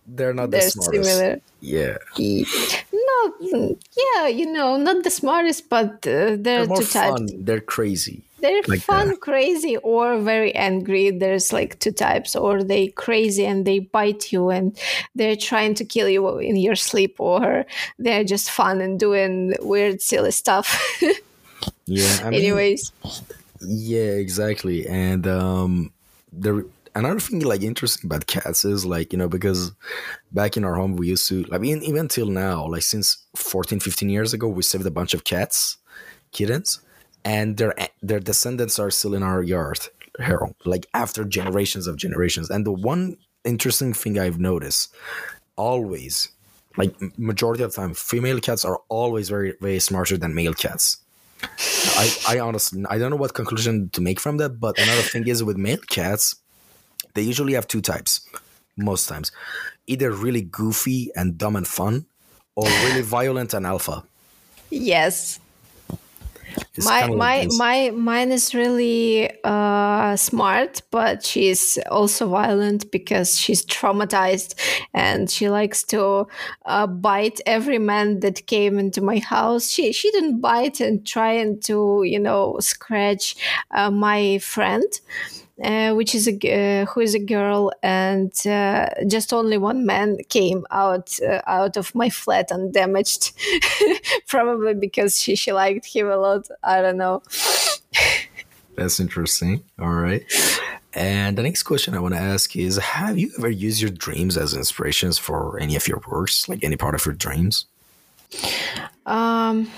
[0.06, 1.10] they're not they're the smartest.
[1.10, 1.40] Similar.
[1.60, 1.98] Yeah.
[2.18, 3.76] No,
[4.14, 7.28] yeah, you know, not the smartest, but uh, they're, they're more fun.
[7.44, 8.22] They're crazy.
[8.40, 9.20] They're like fun, that.
[9.20, 11.10] crazy, or very angry.
[11.10, 14.78] There's like two types, or they crazy and they bite you and
[15.14, 17.66] they're trying to kill you in your sleep, or
[17.98, 20.80] they're just fun and doing weird, silly stuff.
[21.86, 22.18] yeah.
[22.22, 22.92] I mean, Anyways.
[23.60, 24.86] Yeah, exactly.
[24.86, 25.92] And um,
[26.32, 29.72] the another thing like interesting about cats is like you know because
[30.32, 33.80] back in our home we used to like even, even till now like since 14
[33.80, 35.76] 15 years ago we saved a bunch of cats
[36.32, 36.80] kittens
[37.24, 39.78] and their their descendants are still in our yard
[40.18, 44.94] here like after generations of generations and the one interesting thing i've noticed
[45.56, 46.28] always
[46.76, 50.98] like majority of the time female cats are always very very smarter than male cats
[51.96, 55.26] I, I honestly I don't know what conclusion to make from that, but another thing
[55.26, 56.36] is with male cats,
[57.14, 58.20] they usually have two types,
[58.76, 59.32] most times.
[59.86, 62.06] Either really goofy and dumb and fun,
[62.54, 64.04] or really violent and alpha.
[64.70, 65.39] Yes.
[66.76, 74.54] My my my mine is really uh, smart, but she's also violent because she's traumatized
[74.94, 76.26] and she likes to
[76.64, 79.68] uh, bite every man that came into my house.
[79.70, 83.36] She she didn't bite and trying to you know scratch
[83.72, 84.84] uh, my friend
[85.62, 90.18] uh, which is a uh, who is a girl, and uh, just only one man
[90.28, 93.32] came out uh, out of my flat undamaged,
[94.26, 96.48] probably because she she liked him a lot.
[96.62, 97.22] I don't know.
[98.76, 99.62] That's interesting.
[99.78, 100.24] All right.
[100.92, 104.36] And the next question I want to ask is Have you ever used your dreams
[104.36, 107.66] as inspirations for any of your works, like any part of your dreams?
[109.06, 109.70] Um,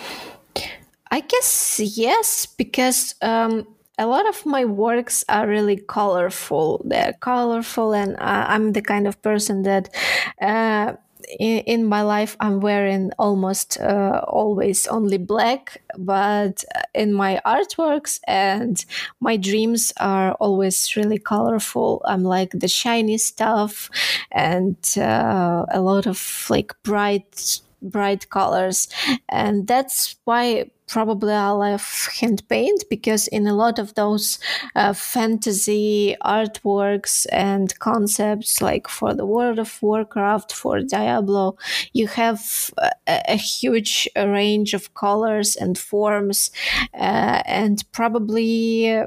[1.10, 3.66] I guess yes, because um,
[3.98, 6.82] a lot of my works are really colorful.
[6.84, 9.88] They're colorful, and uh, I'm the kind of person that.
[10.40, 10.94] Uh,
[11.38, 18.18] in, in, my life, I'm wearing almost uh, always only black, but in my artworks
[18.26, 18.84] and
[19.20, 22.02] my dreams are always really colorful.
[22.04, 23.88] I'm like the shiny stuff
[24.32, 28.88] and uh, a lot of like bright bright colors
[29.28, 31.88] and that's why probably I'll have
[32.20, 34.38] hand paint because in a lot of those
[34.76, 41.56] uh, fantasy artworks and concepts, like for the World of Warcraft, for Diablo,
[41.94, 46.50] you have a, a huge range of colors and forms,
[46.92, 49.02] uh, and probably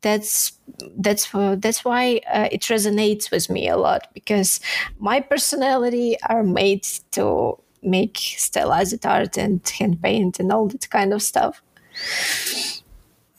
[0.00, 0.52] that's
[0.96, 4.60] that's uh, that's why uh, it resonates with me a lot because
[4.98, 11.12] my personality are made to make stylized art and hand paint and all that kind
[11.12, 11.62] of stuff.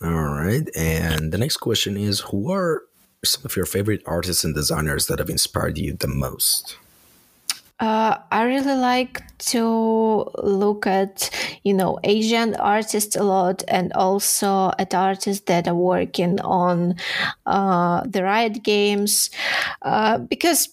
[0.01, 2.83] All right, and the next question is: Who are
[3.23, 6.77] some of your favorite artists and designers that have inspired you the most?
[7.79, 11.29] Uh, I really like to look at,
[11.63, 16.95] you know, Asian artists a lot and also at artists that are working on
[17.45, 19.31] uh, the Riot games
[19.81, 20.69] uh, because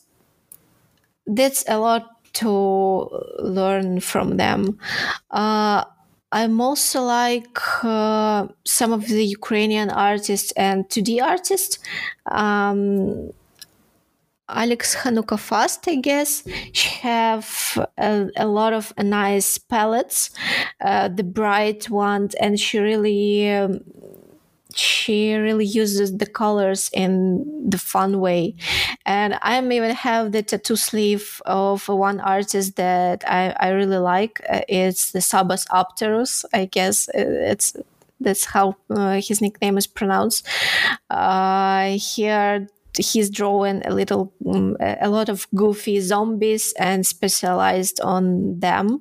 [1.26, 4.78] that's a lot to learn from them.
[5.30, 5.84] Uh,
[6.32, 11.78] I'm also like uh, some of the Ukrainian artists and 2D artists.
[12.26, 13.30] Um,
[14.48, 16.42] Alex Hanuka Fast, I guess.
[16.72, 20.30] She have a, a lot of nice palettes,
[20.80, 23.80] uh, the bright ones, and she really um,
[24.74, 28.54] she really uses the colors in the fun way.
[29.06, 34.40] And I even have the tattoo sleeve of one artist that I, I really like.
[34.48, 37.74] Uh, it's the Sabbas Apterus, I guess it's
[38.22, 40.46] that's how uh, his nickname is pronounced.
[41.08, 48.58] Uh, here he's drawing a little um, a lot of goofy zombies and specialized on
[48.58, 49.00] them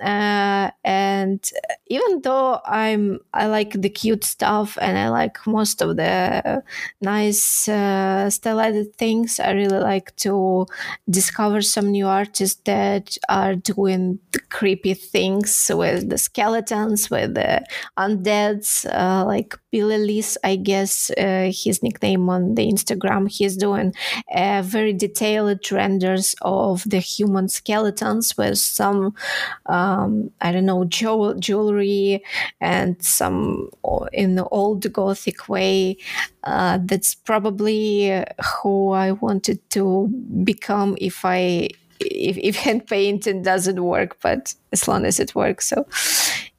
[0.00, 1.50] uh, and
[1.88, 6.62] even though i'm i like the cute stuff and i like most of the
[7.00, 10.66] nice uh, stylized things i really like to
[11.08, 14.18] discover some new artists that are doing
[14.50, 17.64] creepy things with the skeletons with the
[17.98, 23.28] undeads uh, like billy Lees, i guess uh, his nickname on the instagram.
[23.30, 23.94] He's doing
[24.34, 29.14] uh, very detailed renders of the human skeletons with some
[29.66, 32.24] uh, um, I don't know, jewel- jewelry
[32.60, 33.70] and some
[34.12, 35.96] in the old Gothic way.
[36.42, 38.24] Uh, that's probably
[38.62, 40.08] who I wanted to
[40.42, 41.68] become if I
[42.00, 45.68] if, if hand painting doesn't work, but as long as it works.
[45.68, 45.86] So,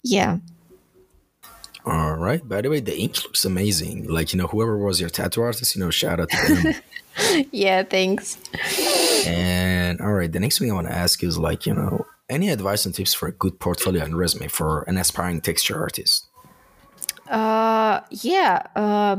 [0.04, 0.38] yeah.
[1.86, 2.48] All right.
[2.48, 4.08] By the way, the ink looks amazing.
[4.08, 7.46] Like, you know, whoever was your tattoo artist, you know, shout out to them.
[7.52, 8.38] yeah, thanks.
[9.28, 12.50] And all right, the next thing I want to ask is like, you know, any
[12.50, 16.28] advice and tips for a good portfolio and resume for an aspiring texture artist?
[17.30, 18.62] Uh, yeah.
[18.76, 19.18] Uh,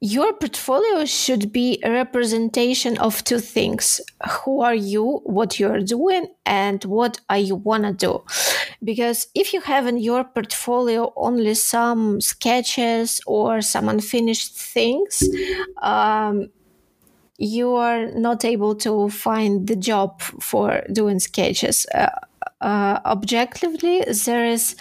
[0.00, 4.00] your portfolio should be a representation of two things:
[4.40, 8.22] who are you, what you are doing, and what are you wanna do.
[8.82, 15.22] Because if you have in your portfolio only some sketches or some unfinished things,
[15.82, 16.48] um,
[17.38, 21.86] you are not able to find the job for doing sketches.
[21.94, 22.08] Uh,
[22.60, 24.76] uh, objectively, there is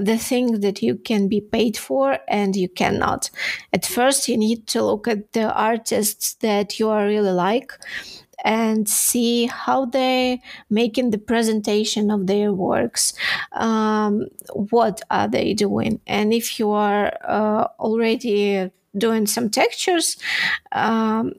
[0.00, 3.30] the thing that you can be paid for and you cannot.
[3.72, 7.72] At first, you need to look at the artists that you are really like
[8.44, 10.40] and see how they
[10.70, 13.12] making the presentation of their works
[13.52, 14.28] um,
[14.70, 20.16] what are they doing and if you are uh, already doing some textures
[20.70, 21.32] um,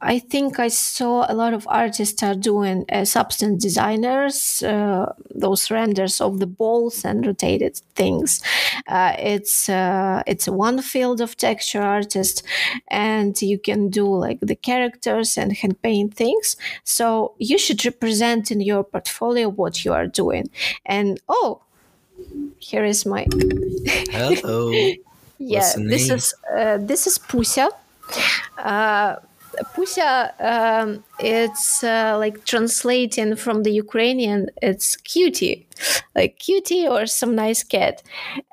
[0.00, 5.70] I think I saw a lot of artists are doing uh, substance designers, uh, those
[5.70, 8.42] renders of the balls and rotated things.
[8.86, 12.42] Uh, it's uh, it's one field of texture artist,
[12.88, 16.56] and you can do like the characters and hand paint things.
[16.84, 20.50] So you should represent in your portfolio what you are doing.
[20.84, 21.62] And oh,
[22.58, 23.26] here is my
[24.10, 24.72] hello.
[25.38, 27.70] yeah, this is uh, this is Pusa.
[29.58, 35.66] Uh, Pusia, um, it's uh, like translating from the Ukrainian, it's cutie,
[36.14, 38.02] like cutie or some nice cat.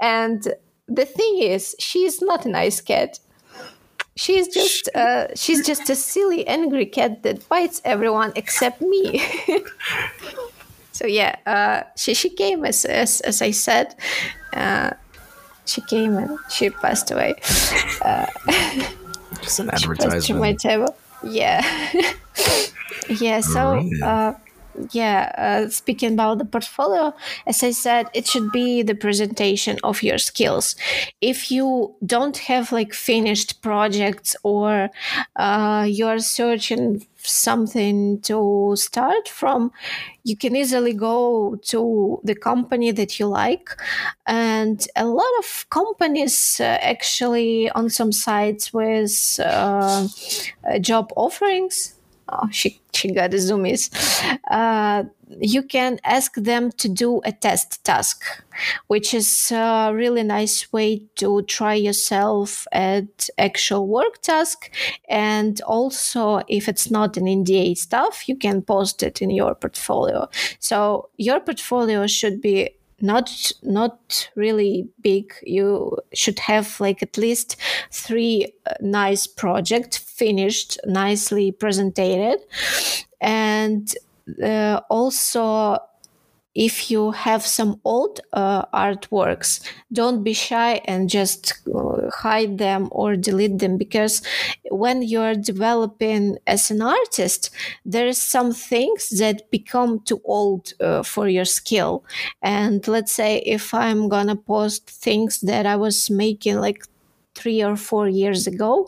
[0.02, 0.54] And
[0.88, 3.20] the thing is, she's not a nice cat.
[4.16, 9.24] She's just uh, she's just a silly, angry cat that bites everyone except me.
[10.92, 13.96] so yeah, uh, she she came as as, as I said.
[14.54, 14.92] Uh,
[15.66, 17.36] she came and she passed away.
[19.44, 20.42] Just an advertisement.
[20.42, 20.96] my table.
[21.24, 21.62] Yeah.
[23.10, 23.42] yeah.
[23.42, 24.34] So uh,
[24.92, 27.14] yeah, uh, speaking about the portfolio,
[27.46, 30.76] as I said, it should be the presentation of your skills.
[31.22, 34.90] If you don't have like finished projects or
[35.36, 39.72] uh, you're searching something to start from,
[40.24, 43.70] you can easily go to the company that you like.
[44.26, 50.08] And a lot of companies uh, actually on some sites with uh,
[50.82, 51.93] job offerings
[52.42, 53.90] oh, she, she got the zoomies.
[54.50, 55.04] Uh,
[55.40, 58.24] you can ask them to do a test task,
[58.88, 64.72] which is a really nice way to try yourself at actual work task.
[65.10, 70.30] And also, if it's not an NDA stuff, you can post it in your portfolio.
[70.60, 72.72] So your portfolio should be
[73.04, 75.34] not not really big.
[75.44, 77.58] You should have like at least
[77.92, 82.38] three uh, nice projects finished nicely presented.
[83.22, 83.94] And
[84.44, 85.78] uh, also
[86.56, 89.60] if you have some old uh, artworks,
[89.92, 94.22] don't be shy and just uh, hide them or delete them because
[94.70, 97.50] when you're developing as an artist,
[97.86, 102.04] there is some things that become too old uh, for your skill.
[102.42, 106.84] And let's say if I'm gonna post things that I was making like
[107.36, 108.88] three or four years ago,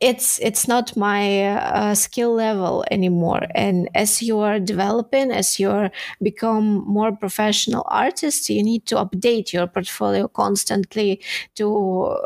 [0.00, 3.42] it's it's not my uh, skill level anymore.
[3.54, 5.90] And as you are developing as you
[6.22, 11.20] become more professional artist you need to update your portfolio constantly
[11.56, 11.66] to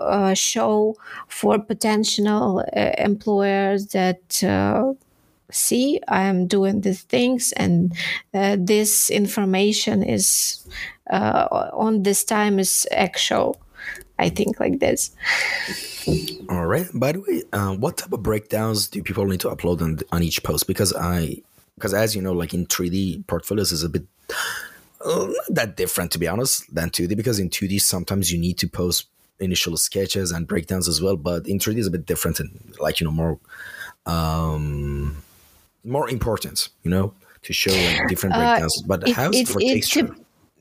[0.01, 0.95] uh, show
[1.29, 4.93] for potential uh, employers that uh,
[5.51, 7.93] see i am doing these things and
[8.35, 10.67] uh, this information is
[11.11, 13.57] uh, on this time is actual
[14.19, 15.11] I think like this.
[16.49, 16.87] All right.
[16.95, 20.23] By the way, uh, what type of breakdowns do people need to upload on, on
[20.23, 20.67] each post?
[20.67, 21.43] Because I,
[21.75, 24.05] because as you know, like in 3D, portfolios is a bit
[25.05, 27.17] uh, not that different to be honest than 2D.
[27.17, 29.07] Because in 2D, sometimes you need to post
[29.41, 31.17] initial sketches and breakdowns as well.
[31.17, 33.39] But in 3D, is a bit different and like you know more,
[34.07, 35.23] um,
[35.85, 36.69] more important.
[36.83, 38.83] You know, to show like different uh, breakdowns.
[38.83, 40.15] Uh, but it, how's it, for texture?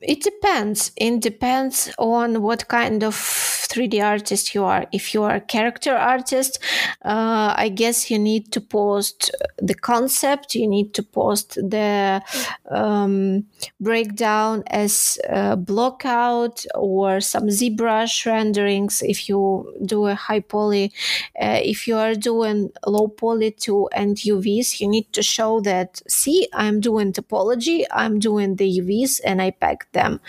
[0.06, 0.92] It depends.
[0.96, 4.86] It depends on what kind of 3D artist you are.
[4.92, 6.58] If you are a character artist,
[7.04, 12.22] uh, I guess you need to post the concept, you need to post the
[12.70, 13.46] um,
[13.80, 15.18] breakdown as
[15.58, 20.92] block out or some ZBrush renderings if you do a high poly.
[21.40, 26.02] Uh, if you are doing low poly to and UVs, you need to show that,
[26.08, 30.20] see, I'm doing topology, I'm doing the UVs, and I pack them.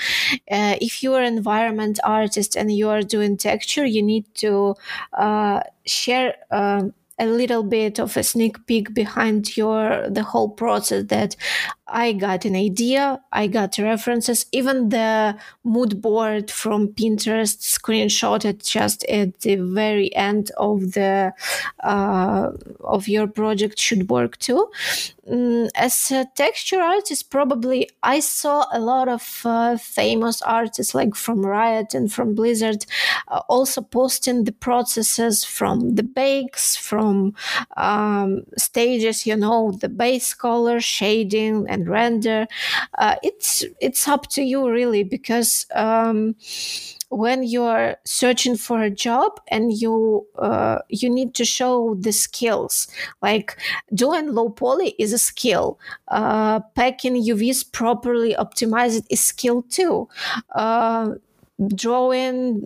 [0.49, 4.75] Uh, if you're an environment artist and you are doing texture, you need to
[5.13, 6.35] uh, share.
[6.51, 6.83] Uh,
[7.17, 11.35] a little bit of a sneak peek behind your the whole process that
[11.87, 19.03] I got an idea, I got references, even the mood board from Pinterest screenshotted just
[19.05, 21.33] at the very end of the
[21.83, 22.51] uh,
[22.83, 24.67] of your project should work too.
[25.29, 31.15] Mm, as a texture artist, probably I saw a lot of uh, famous artists like
[31.15, 32.85] from Riot and from Blizzard
[33.27, 37.33] uh, also posting the processes from the bakes, from
[37.75, 42.47] um, stages, you know, the base color, shading, and render.
[42.97, 45.65] Uh, it's it's up to you really because.
[45.75, 46.35] Um,
[47.09, 52.87] when you're searching for a job and you uh, you need to show the skills
[53.21, 53.57] like
[53.93, 60.09] doing low poly is a skill uh, packing uvs properly optimized is skill too
[60.55, 61.11] uh,
[61.75, 62.61] drawing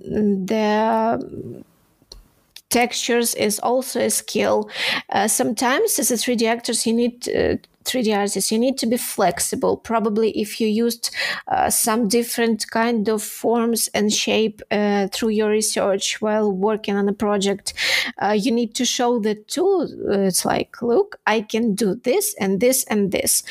[0.45, 1.63] the
[2.69, 4.69] textures is also a skill.
[5.09, 7.55] Uh, sometimes, as a 3D actors, you need uh,
[7.85, 9.77] 3D artists, you need to be flexible.
[9.77, 11.15] Probably, if you used
[11.47, 17.09] uh, some different kind of forms and shape uh, through your research while working on
[17.09, 17.73] a project,
[18.21, 19.87] uh, you need to show the too.
[20.09, 23.43] It's like, look, I can do this and this and this.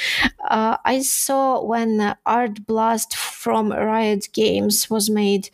[0.48, 5.50] Uh, I saw when Art Blast from Riot Games was made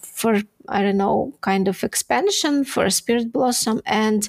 [0.00, 4.28] for I don't know, kind of expansion for Spirit Blossom, and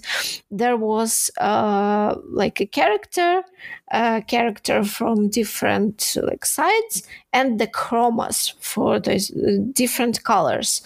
[0.51, 3.43] there was uh, like a character,
[3.91, 10.81] a character from different like sides, and the chromas for the different colors.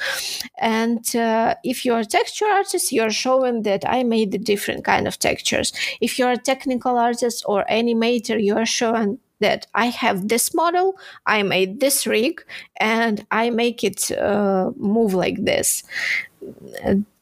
[0.59, 4.85] And uh, if you are a texture artist, you're showing that I made the different
[4.85, 5.73] kind of textures.
[6.01, 10.97] If you're a technical artist or animator, you are showing that I have this model,
[11.25, 12.43] I made this rig,
[12.77, 15.83] and I make it uh, move like this.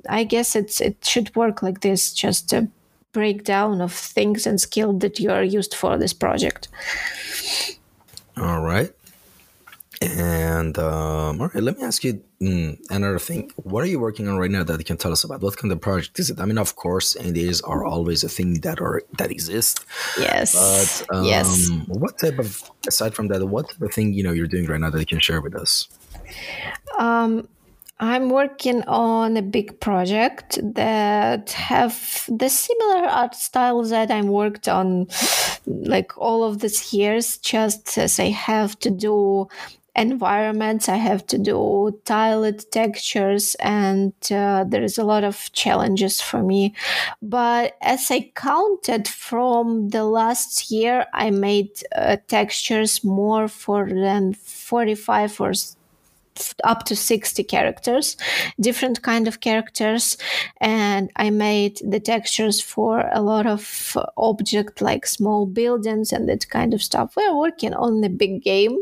[0.09, 2.13] I guess it's it should work like this.
[2.13, 2.63] Just uh,
[3.11, 6.67] breakdown of things and skills that you are used for this project.
[8.37, 8.91] All right.
[10.01, 13.51] And um, all right, let me ask you mm, another thing.
[13.55, 15.41] What are you working on right now that you can tell us about?
[15.41, 16.39] What kind of project is it?
[16.39, 19.85] I mean, of course, NDAs are always a thing that are that exist.
[20.19, 20.53] Yes.
[21.07, 21.69] But um, yes.
[21.87, 24.79] What type of aside from that, what type of thing you know you're doing right
[24.79, 25.87] now that you can share with us?
[26.99, 27.47] Um,
[27.99, 34.67] I'm working on a big project that have the similar art styles that I worked
[34.67, 35.07] on
[35.65, 39.47] like all of these years just as I have to do
[39.97, 40.87] environments.
[40.87, 46.43] I have to do tiled textures and uh, there is a lot of challenges for
[46.43, 46.75] me.
[47.21, 54.33] But as i counted from the last year i made uh, textures more for than
[54.33, 55.53] 45 or
[56.63, 58.15] up to 60 characters
[58.59, 60.17] different kind of characters.
[60.61, 66.49] And i made the textures for a lot of object like small buildings and that
[66.49, 67.15] kind of stuff.
[67.15, 68.77] We're working on the big game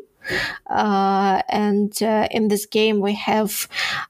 [0.67, 3.67] and uh, in this game we have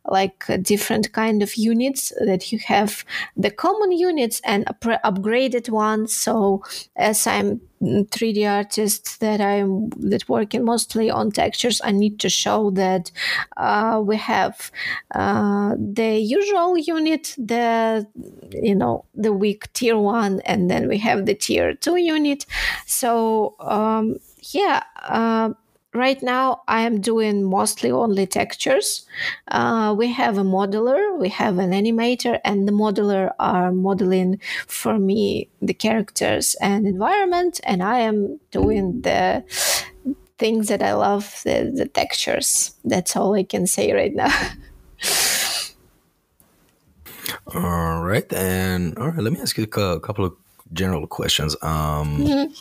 [0.08, 3.06] like different kind of units that you have
[3.36, 6.14] the common units and up- upgraded ones.
[6.14, 6.64] So
[6.96, 12.72] as i'm 3d artist that i'm that working mostly on textures i need to show
[12.72, 13.12] that
[13.58, 14.72] uh, we have
[15.14, 18.08] uh, the usual unit the
[18.52, 22.46] you know the weak tier one and then we have the tier two unit.
[22.86, 24.18] So um,
[24.52, 25.50] yeah uh,
[25.96, 29.06] right now I am doing mostly only textures.
[29.48, 35.00] Uh, we have a modeler, we have an animator, and the modeler are modeling for
[35.00, 39.44] me the characters and environment, and I am doing the
[40.38, 42.76] things that I love, the, the textures.
[42.84, 44.34] That's all I can say right now.
[47.56, 49.24] all right, and all right.
[49.24, 50.36] Let me ask you a couple of
[50.74, 51.56] general questions.
[51.62, 52.54] Um, mm-hmm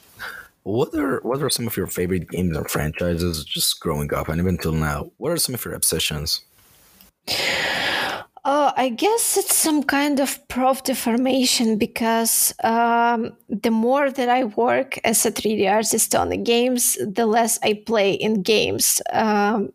[0.64, 4.40] what are what are some of your favorite games and franchises just growing up and
[4.40, 5.10] even till now?
[5.18, 6.40] What are some of your obsessions?
[8.44, 14.44] Uh, I guess it's some kind of prof deformation because um, the more that I
[14.44, 19.00] work as a 3D artist on the games, the less I play in games.
[19.12, 19.72] Um,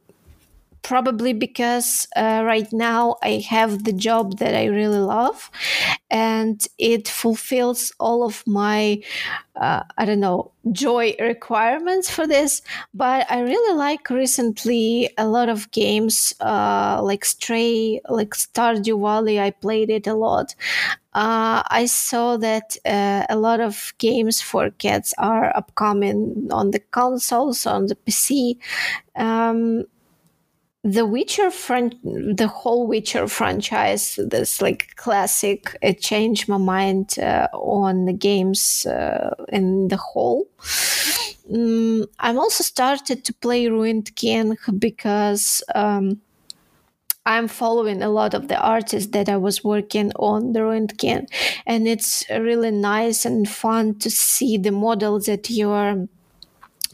[0.82, 5.51] probably because uh, right now I have the job that I really love
[6.09, 9.01] and it fulfills all of my,
[9.55, 12.61] uh, I don't know, joy requirements for this.
[12.93, 19.39] But I really like recently a lot of games uh, like Stray, like Stardew Valley.
[19.39, 20.55] I played it a lot.
[21.13, 26.80] Uh, I saw that uh, a lot of games for kids are upcoming on the
[26.80, 28.57] consoles, on the PC.
[29.15, 29.86] Um,
[30.84, 37.47] the Witcher fran- the whole Witcher franchise, this like classic, it changed my mind uh,
[37.53, 40.47] on the games uh, in the whole.
[41.53, 46.21] Um, I'm also started to play Ruined King because um,
[47.25, 51.27] I'm following a lot of the artists that I was working on the Ruined King,
[51.65, 56.07] and it's really nice and fun to see the models that you are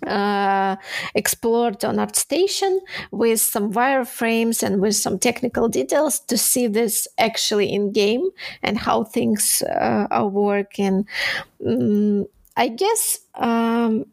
[0.05, 0.75] uh,
[1.13, 2.79] explored on ArtStation
[3.11, 8.29] with some wireframes and with some technical details to see this actually in game
[8.63, 11.07] and how things uh, are working.
[11.65, 12.27] Um,
[12.57, 14.05] I guess um,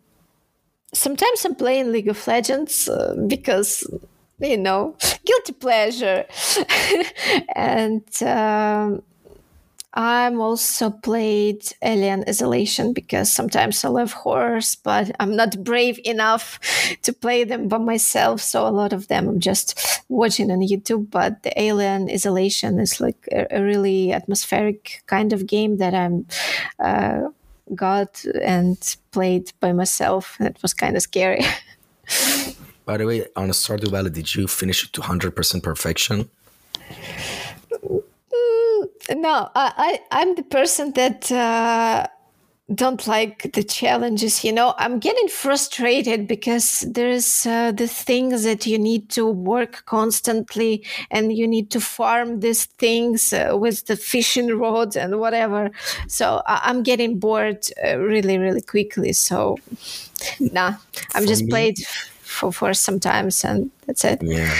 [0.93, 3.87] sometimes I'm playing League of Legends uh, because
[4.41, 6.25] you know guilty pleasure
[7.55, 9.03] and um,
[9.95, 16.59] I'm also played Alien Isolation because sometimes I love horrors, but I'm not brave enough
[17.03, 18.41] to play them by myself.
[18.41, 19.79] So a lot of them I'm just
[20.09, 21.11] watching on YouTube.
[21.11, 26.27] But the Alien Isolation is like a, a really atmospheric kind of game that I'm
[26.79, 27.29] uh,
[27.75, 30.39] got and played by myself.
[30.41, 31.45] It was kind of scary.
[32.87, 36.31] by the way, on a Stardew Valley, did you finish it to 100% perfection?
[39.11, 42.07] No, I, I am the person that uh,
[42.75, 44.45] don't like the challenges.
[44.45, 49.85] You know, I'm getting frustrated because there's uh, the things that you need to work
[49.87, 55.71] constantly, and you need to farm these things uh, with the fishing rod and whatever.
[56.09, 59.13] So I, am getting bored uh, really, really quickly.
[59.13, 59.59] So,
[60.41, 60.75] nah,
[61.15, 61.79] I'm just me, played
[62.23, 64.23] for for some times, and that's it.
[64.23, 64.55] Yeah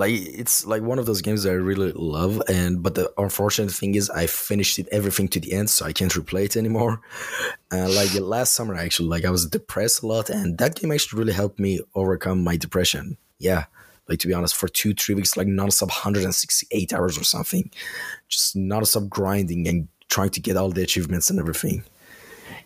[0.00, 3.70] like it's like one of those games that I really love and but the unfortunate
[3.70, 7.02] thing is I finished it everything to the end so I can't replay it anymore
[7.70, 11.18] and like last summer actually like I was depressed a lot and that game actually
[11.20, 13.64] really helped me overcome my depression yeah
[14.08, 17.70] like to be honest for two three weeks like non-stop 168 hours or something
[18.28, 21.84] just non-stop grinding and trying to get all the achievements and everything.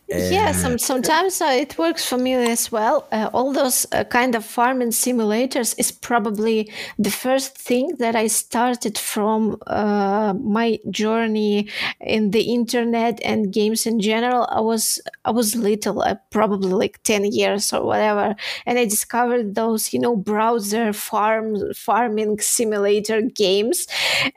[0.07, 3.09] Yeah, some, sometimes uh, it works for me as well.
[3.11, 8.27] Uh, all those uh, kind of farming simulators is probably the first thing that I
[8.27, 11.69] started from uh, my journey
[12.01, 14.47] in the internet and games in general.
[14.51, 18.37] I was I was little, uh, probably like ten years or whatever,
[18.67, 23.87] and I discovered those you know browser farm farming simulator games,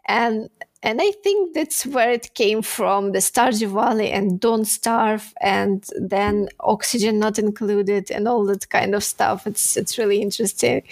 [0.07, 0.49] and
[0.84, 5.84] and I think that's where it came from the Stardew Valley and Don't Starve, and
[5.99, 9.47] then Oxygen Not Included, and all that kind of stuff.
[9.47, 10.84] It's, it's really interesting.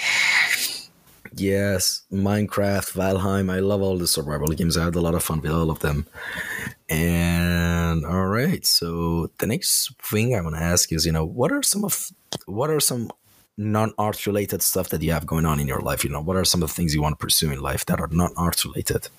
[1.38, 3.52] Yes, Minecraft, Valheim.
[3.52, 4.78] I love all the survival games.
[4.78, 6.08] I had a lot of fun with all of them.
[6.88, 11.52] And all right, so the next thing I want to ask is, you know, what
[11.52, 12.10] are some of
[12.46, 13.12] what are some
[13.58, 16.04] non-art related stuff that you have going on in your life?
[16.04, 18.00] You know, what are some of the things you want to pursue in life that
[18.00, 19.10] are not art related?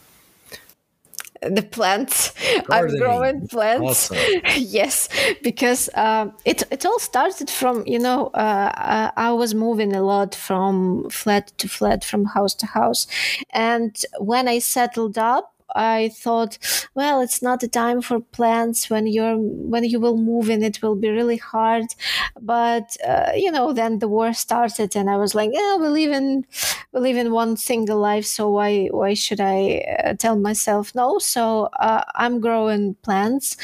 [1.50, 2.32] The plants.
[2.70, 4.10] I'm growing plants.
[4.56, 5.08] Yes,
[5.42, 10.34] because uh, it it all started from you know uh, I was moving a lot
[10.34, 13.06] from flat to flat, from house to house,
[13.50, 16.58] and when I settled up, I thought,
[16.94, 18.88] well, it's not the time for plants.
[18.88, 21.86] When you're when you will move in, it will be really hard.
[22.40, 26.12] But uh, you know, then the war started, and I was like, yeah, we live
[26.12, 26.46] in
[26.92, 31.18] we live in one single life, so why why should I uh, tell myself no?
[31.18, 33.56] So uh, I'm growing plants.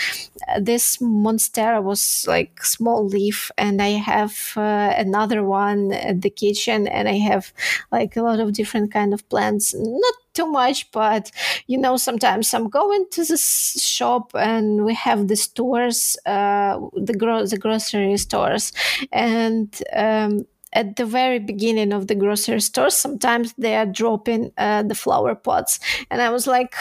[0.61, 6.87] this monstera was like small leaf, and I have uh, another one at the kitchen,
[6.89, 7.53] and I have
[7.91, 9.75] like a lot of different kind of plants.
[9.77, 11.31] Not too much, but
[11.67, 17.15] you know, sometimes I'm going to the shop and we have the stores, uh, the
[17.15, 18.73] gro- the grocery stores,
[19.13, 24.83] and um, at the very beginning of the grocery store, sometimes they are dropping uh,
[24.83, 25.81] the flower pots,
[26.11, 26.75] and I was like.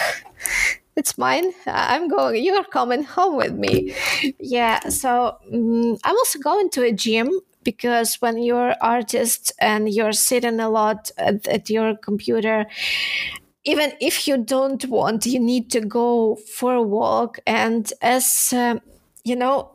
[0.97, 1.53] It's mine.
[1.65, 2.43] I'm going.
[2.43, 3.95] You are coming home with me.
[4.39, 4.89] Yeah.
[4.89, 7.31] So um, I'm also going to a gym
[7.63, 12.65] because when you're artist and you're sitting a lot at, at, your computer
[13.65, 17.39] even if you don't want, you need to go for a walk.
[17.45, 18.75] And as uh,
[19.23, 19.71] you know,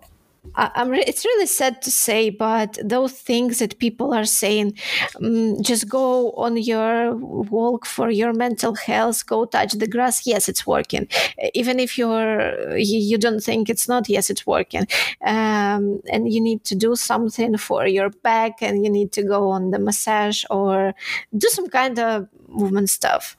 [0.55, 4.79] I, re- it's really sad to say, but those things that people are saying,
[5.17, 10.27] um, just go on your walk for your mental health, go touch the grass.
[10.27, 11.09] Yes, it's working.
[11.55, 14.87] Even if you're you, you don't think it's not, yes, it's working.
[15.25, 19.51] Um, and you need to do something for your back, and you need to go
[19.51, 20.95] on the massage or
[21.37, 23.37] do some kind of movement stuff.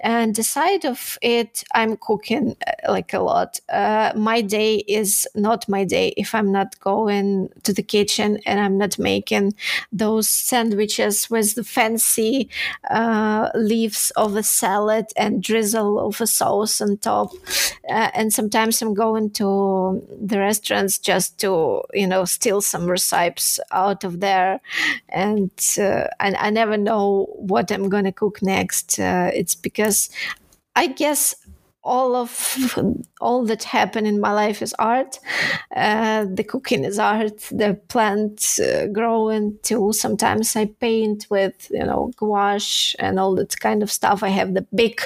[0.00, 3.60] And the side of it, I'm cooking uh, like a lot.
[3.68, 8.60] Uh, my day is not my day if I'm not going to the kitchen and
[8.60, 9.54] I'm not making
[9.92, 12.48] those sandwiches with the fancy
[12.90, 17.32] uh, leaves of a salad and drizzle of a sauce on top.
[17.88, 23.60] Uh, and sometimes I'm going to the restaurants just to, you know, steal some recipes
[23.72, 24.60] out of there.
[25.08, 28.98] And uh, I, I never know what I'm going to cook next.
[28.98, 30.10] Uh, it's because
[30.74, 31.34] I guess
[31.86, 32.56] all of
[33.20, 35.18] all that happened in my life is art.
[35.74, 37.38] Uh, the cooking is art.
[37.50, 39.92] The plants uh, growing too.
[39.92, 44.22] Sometimes I paint with you know gouache and all that kind of stuff.
[44.22, 45.00] I have the big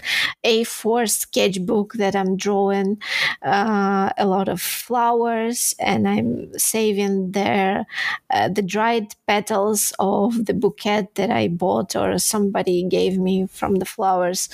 [0.44, 3.00] A4 sketchbook that I'm drawing
[3.42, 7.86] uh, a lot of flowers, and I'm saving there
[8.30, 13.76] uh, the dried petals of the bouquet that I bought or somebody gave me from
[13.76, 14.48] the flowers.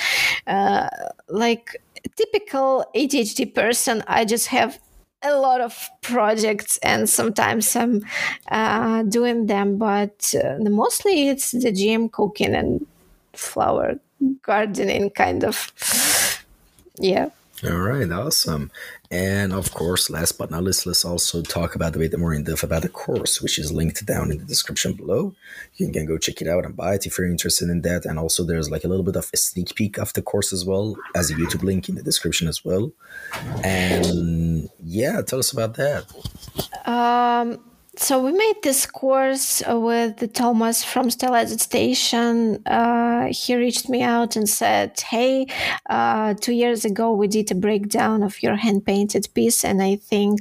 [0.46, 0.88] Uh,
[1.28, 1.76] like
[2.16, 4.78] typical ADHD person, I just have
[5.22, 8.04] a lot of projects and sometimes I'm
[8.50, 12.86] uh, doing them, but uh, mostly it's the gym, cooking, and
[13.32, 13.98] flower
[14.42, 15.72] gardening kind of.
[16.98, 17.30] Yeah.
[17.64, 18.70] All right, awesome.
[19.10, 22.44] And of course, last but not least, let's also talk about a bit more in
[22.44, 25.34] depth about the course, which is linked down in the description below.
[25.76, 28.04] You can go check it out and buy it if you're interested in that.
[28.04, 30.66] And also, there's like a little bit of a sneak peek of the course as
[30.66, 32.92] well as a YouTube link in the description as well.
[33.64, 36.04] And yeah, tell us about that.
[36.84, 37.58] Um,
[37.96, 42.62] so we made this course with Thomas from Stylized Station.
[42.66, 45.46] Uh, he reached me out and said, "Hey,
[45.88, 49.96] uh, two years ago we did a breakdown of your hand painted piece, and I
[49.96, 50.40] think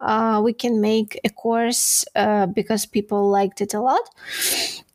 [0.00, 4.08] uh, we can make a course uh, because people liked it a lot."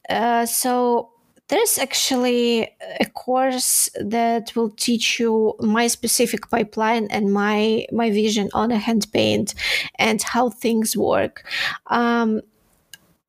[0.09, 1.11] Uh, so
[1.49, 2.69] there's actually
[2.99, 8.77] a course that will teach you my specific pipeline and my my vision on a
[8.77, 9.53] hand paint
[9.95, 11.43] and how things work
[11.87, 12.41] um,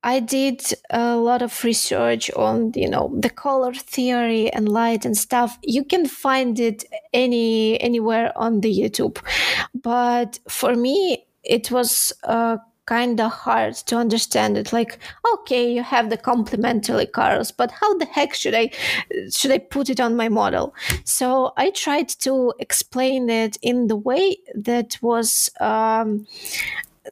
[0.02, 5.14] I did a lot of research on, you know, the color theory and light and
[5.16, 5.58] stuff.
[5.62, 9.18] You can find it any anywhere on the YouTube,
[9.74, 12.56] but for me, it was uh,
[12.90, 14.72] kind of hard to understand it.
[14.72, 14.98] Like,
[15.34, 18.70] okay, you have the complementary colors, but how the heck should I
[19.30, 20.74] should I put it on my model?
[21.04, 24.24] So I tried to explain it in the way
[24.54, 25.50] that was.
[25.60, 26.26] Um,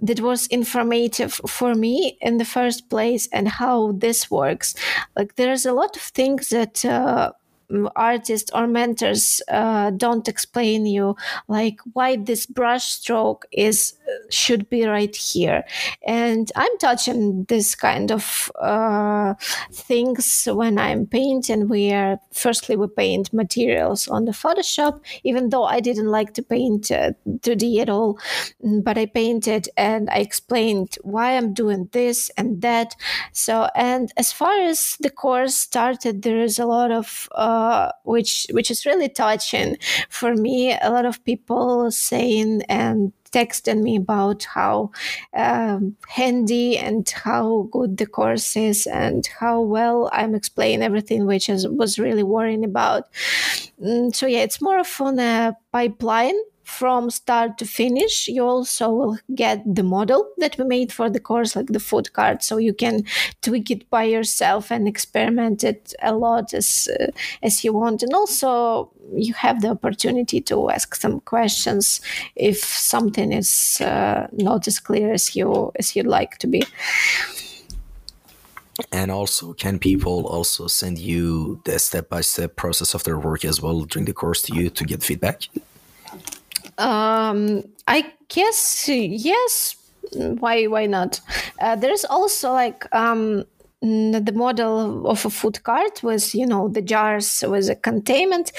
[0.02, 4.74] that was informative for me in the first place and how this works
[5.16, 7.32] like there's a lot of things that uh,
[7.96, 11.16] artists or mentors uh, don't explain you
[11.48, 13.97] like why this brush stroke is
[14.30, 15.64] should be right here.
[16.06, 19.34] And i'm touching this kind of uh,
[19.72, 21.68] things when i'm painting.
[21.68, 26.90] Where firstly we paint materials on the photoshop even though i didn't like to paint
[26.90, 28.18] uh, 2d at all
[28.82, 32.94] but i painted and i explained why i'm doing this and that.
[33.32, 38.46] So and as far as the course started there is a lot of uh, which
[38.52, 39.76] which is really touching
[40.08, 40.76] for me.
[40.80, 44.90] A lot of people saying and texting me about how
[45.34, 51.48] um, handy and how good the course is and how well I'm explaining everything, which
[51.48, 53.04] was really worrying about.
[53.82, 58.28] Mm, so yeah, it's more of on a pipeline from start to finish.
[58.28, 62.12] You also will get the model that we made for the course, like the food
[62.12, 63.04] card, so you can
[63.40, 67.06] tweak it by yourself and experiment it a lot as uh,
[67.42, 68.02] as you want.
[68.02, 72.02] And also, you have the opportunity to ask some questions
[72.36, 76.62] if something is uh, not as clear as you as you'd like to be.
[78.92, 83.44] And also, can people also send you the step by step process of their work
[83.44, 85.48] as well during the course to you to get feedback?
[86.78, 89.76] Um, I guess yes.
[90.12, 90.66] Why?
[90.66, 91.20] Why not?
[91.60, 93.44] Uh, there's also like um,
[93.80, 98.50] the model of a food cart was you know the jars was a containment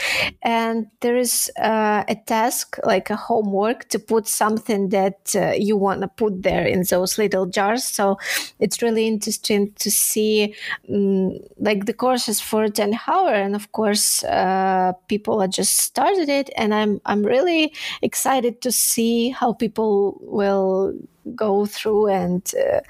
[0.43, 5.75] and there is uh, a task like a homework to put something that uh, you
[5.75, 7.83] want to put there in those little jars.
[7.83, 8.17] So
[8.59, 10.55] it's really interesting to see
[10.89, 16.29] um, like the courses for 10 hour and of course uh, people are just started
[16.29, 20.93] it and i'm i'm really excited to see how people will
[21.35, 22.81] go through and uh,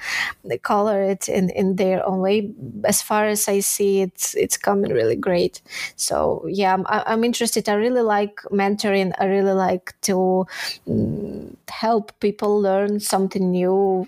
[0.62, 2.52] color it in, in their own way.
[2.86, 5.62] As far as I see, it's it's coming really great.
[5.96, 7.70] So yeah, I'm, I'm interested.
[7.70, 9.14] I really like mentoring.
[9.20, 10.46] I really like to
[10.88, 14.08] um, help people learn something new.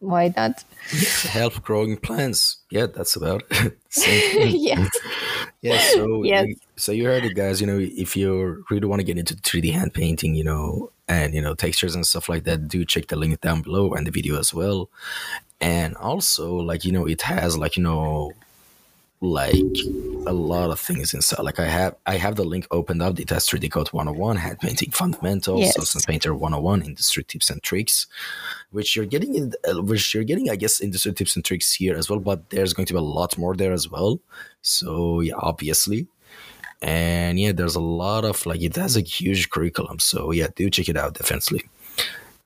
[0.00, 0.64] Why not?
[1.22, 2.58] help growing plants.
[2.70, 3.78] Yeah, that's about it.
[3.96, 4.90] yes.
[5.62, 5.78] yeah.
[5.78, 6.46] So yes.
[6.76, 7.60] so you heard it, guys.
[7.60, 11.34] You know, if you really want to get into 3D hand painting, you know, and
[11.34, 14.10] you know textures and stuff like that do check the link down below and the
[14.10, 14.88] video as well
[15.60, 18.32] and also like you know it has like you know
[19.20, 19.54] like
[20.26, 21.42] a lot of things inside.
[21.42, 23.16] Like i have i have the link opened up.
[23.16, 25.74] The test 3DCoat 101 hand painting fundamentals yes.
[25.74, 28.06] substance painter 101 industry tips and tricks
[28.70, 31.96] which you're getting in uh, which you're getting i guess industry tips and tricks here
[31.96, 34.20] as well but there's going to be a lot more there as well.
[34.62, 36.06] So yeah obviously.
[36.82, 39.98] And yeah there's a lot of like it has a huge curriculum.
[39.98, 41.68] So yeah do check it out definitely.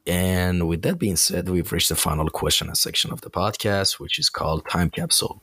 [0.07, 4.01] And with that being said we've reached the final question and section of the podcast
[4.01, 5.41] which is called time capsule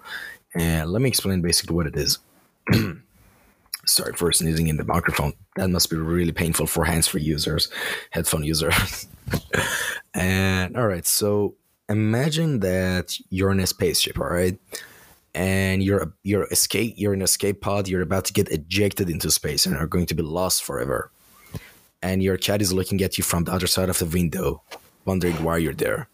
[0.56, 2.20] and let me explain basically what it is.
[3.86, 5.34] Sorry for sneezing in the microphone.
[5.56, 7.70] That must be really painful for hands-free users
[8.12, 9.08] headphone users.
[10.14, 11.56] And all right so
[11.88, 14.60] imagine that you're in a spaceship all right?
[15.34, 19.66] And you're you're escape you're in escape pod you're about to get ejected into space
[19.66, 21.12] and are going to be lost forever.
[22.02, 24.62] And your cat is looking at you from the other side of the window
[25.06, 26.10] wondering why you're there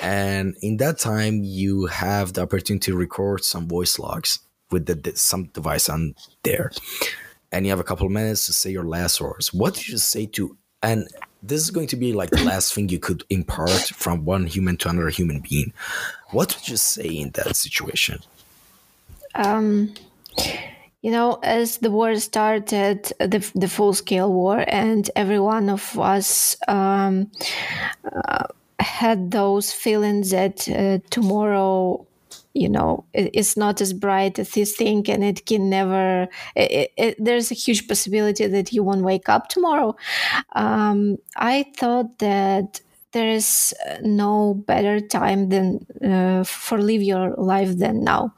[0.00, 4.40] and in that time you have the opportunity to record some voice logs
[4.70, 6.70] with the, some device on there
[7.50, 9.98] and you have a couple of minutes to say your last words what did you
[9.98, 11.08] say to and
[11.42, 14.76] this is going to be like the last thing you could impart from one human
[14.78, 15.72] to another human being.
[16.30, 18.20] What would you say in that situation?
[19.34, 19.94] Um,
[21.02, 25.98] you know, as the war started, the, the full scale war, and every one of
[25.98, 27.30] us um,
[28.04, 28.46] uh,
[28.80, 32.06] had those feelings that uh, tomorrow
[32.54, 36.92] you know it, it's not as bright as you think and it can never it,
[36.96, 39.96] it, there's a huge possibility that you won't wake up tomorrow.
[40.54, 42.80] Um, i thought that
[43.12, 48.34] there is no better time than uh, for live your life than now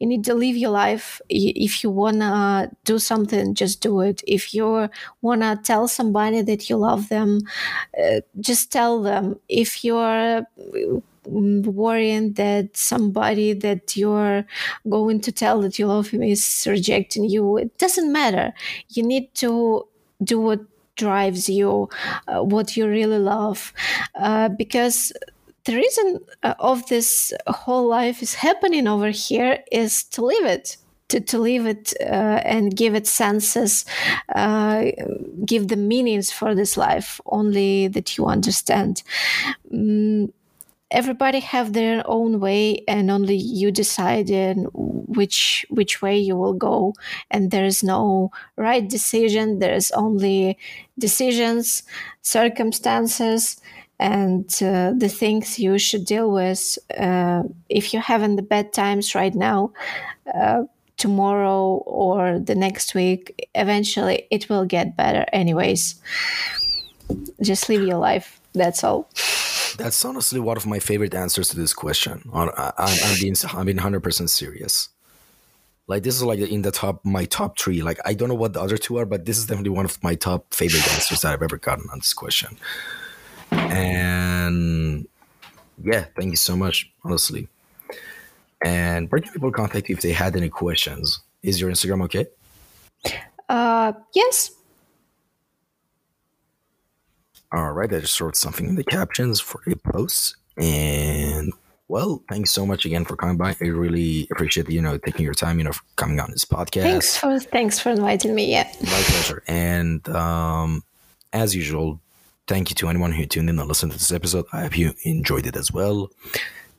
[0.00, 4.22] you need to live your life if you want to do something just do it
[4.26, 4.88] if you
[5.22, 7.40] want to tell somebody that you love them
[8.02, 10.42] uh, just tell them if you're
[11.26, 14.44] mm, worrying that somebody that you're
[14.88, 17.56] going to tell that you love him is rejecting you.
[17.58, 18.52] It doesn't matter.
[18.90, 19.86] You need to
[20.22, 20.60] do what
[20.96, 21.88] drives you,
[22.28, 23.72] uh, what you really love,
[24.16, 25.12] uh, because
[25.64, 30.76] the reason uh, of this whole life is happening over here is to live it
[31.10, 33.84] to, to live it uh, and give it senses,
[34.34, 34.84] uh,
[35.44, 39.02] give the meanings for this life, only that you understand.
[39.72, 40.32] Mm,
[40.90, 46.52] everybody have their own way and only you decide in which which way you will
[46.52, 46.92] go
[47.30, 50.58] and there is no right decision there is only
[50.98, 51.84] decisions
[52.22, 53.60] circumstances
[54.00, 59.14] and uh, the things you should deal with uh, if you're having the bad times
[59.14, 59.72] right now
[60.34, 60.62] uh,
[60.96, 66.00] tomorrow or the next week, eventually it will get better, anyways.
[67.42, 68.40] Just live your life.
[68.54, 69.10] That's all.
[69.76, 72.28] That's honestly one of my favorite answers to this question.
[72.32, 74.88] I, am being, I'm being 100% serious.
[75.86, 77.82] Like this is like in the top, my top three.
[77.82, 80.02] Like I don't know what the other two are, but this is definitely one of
[80.02, 82.56] my top favorite answers that I've ever gotten on this question.
[83.70, 85.08] And
[85.82, 87.48] yeah, thank you so much, honestly.
[88.64, 91.20] And where can people contact you if they had any questions?
[91.42, 92.26] Is your Instagram okay?
[93.48, 94.52] Uh, yes.
[97.52, 100.36] All right, I just wrote something in the captions for the posts.
[100.56, 101.52] And
[101.88, 103.56] well, thanks so much again for coming by.
[103.60, 106.82] I really appreciate you know taking your time, you know, coming on this podcast.
[106.82, 108.52] Thanks for thanks for inviting me.
[108.52, 109.42] Yeah, my pleasure.
[109.48, 110.84] And um,
[111.32, 112.00] as usual,
[112.50, 114.44] thank you to anyone who tuned in and listened to this episode.
[114.52, 116.10] I hope you enjoyed it as well.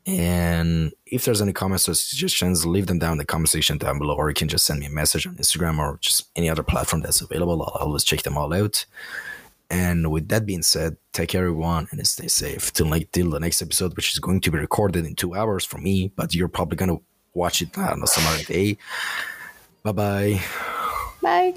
[0.06, 3.98] And if there's any comments or suggestions, leave them down in the comment section down
[3.98, 6.62] below, or you can just send me a message on Instagram or just any other
[6.62, 7.64] platform that's available.
[7.64, 8.86] I'll always check them all out.
[9.70, 13.40] And with that being said, take care everyone and stay safe till like till the
[13.40, 16.50] next episode, which is going to be recorded in two hours for me, but you're
[16.50, 16.98] probably gonna
[17.34, 18.78] watch it on some other day.
[19.84, 20.42] Bye-bye.
[21.22, 21.54] Bye.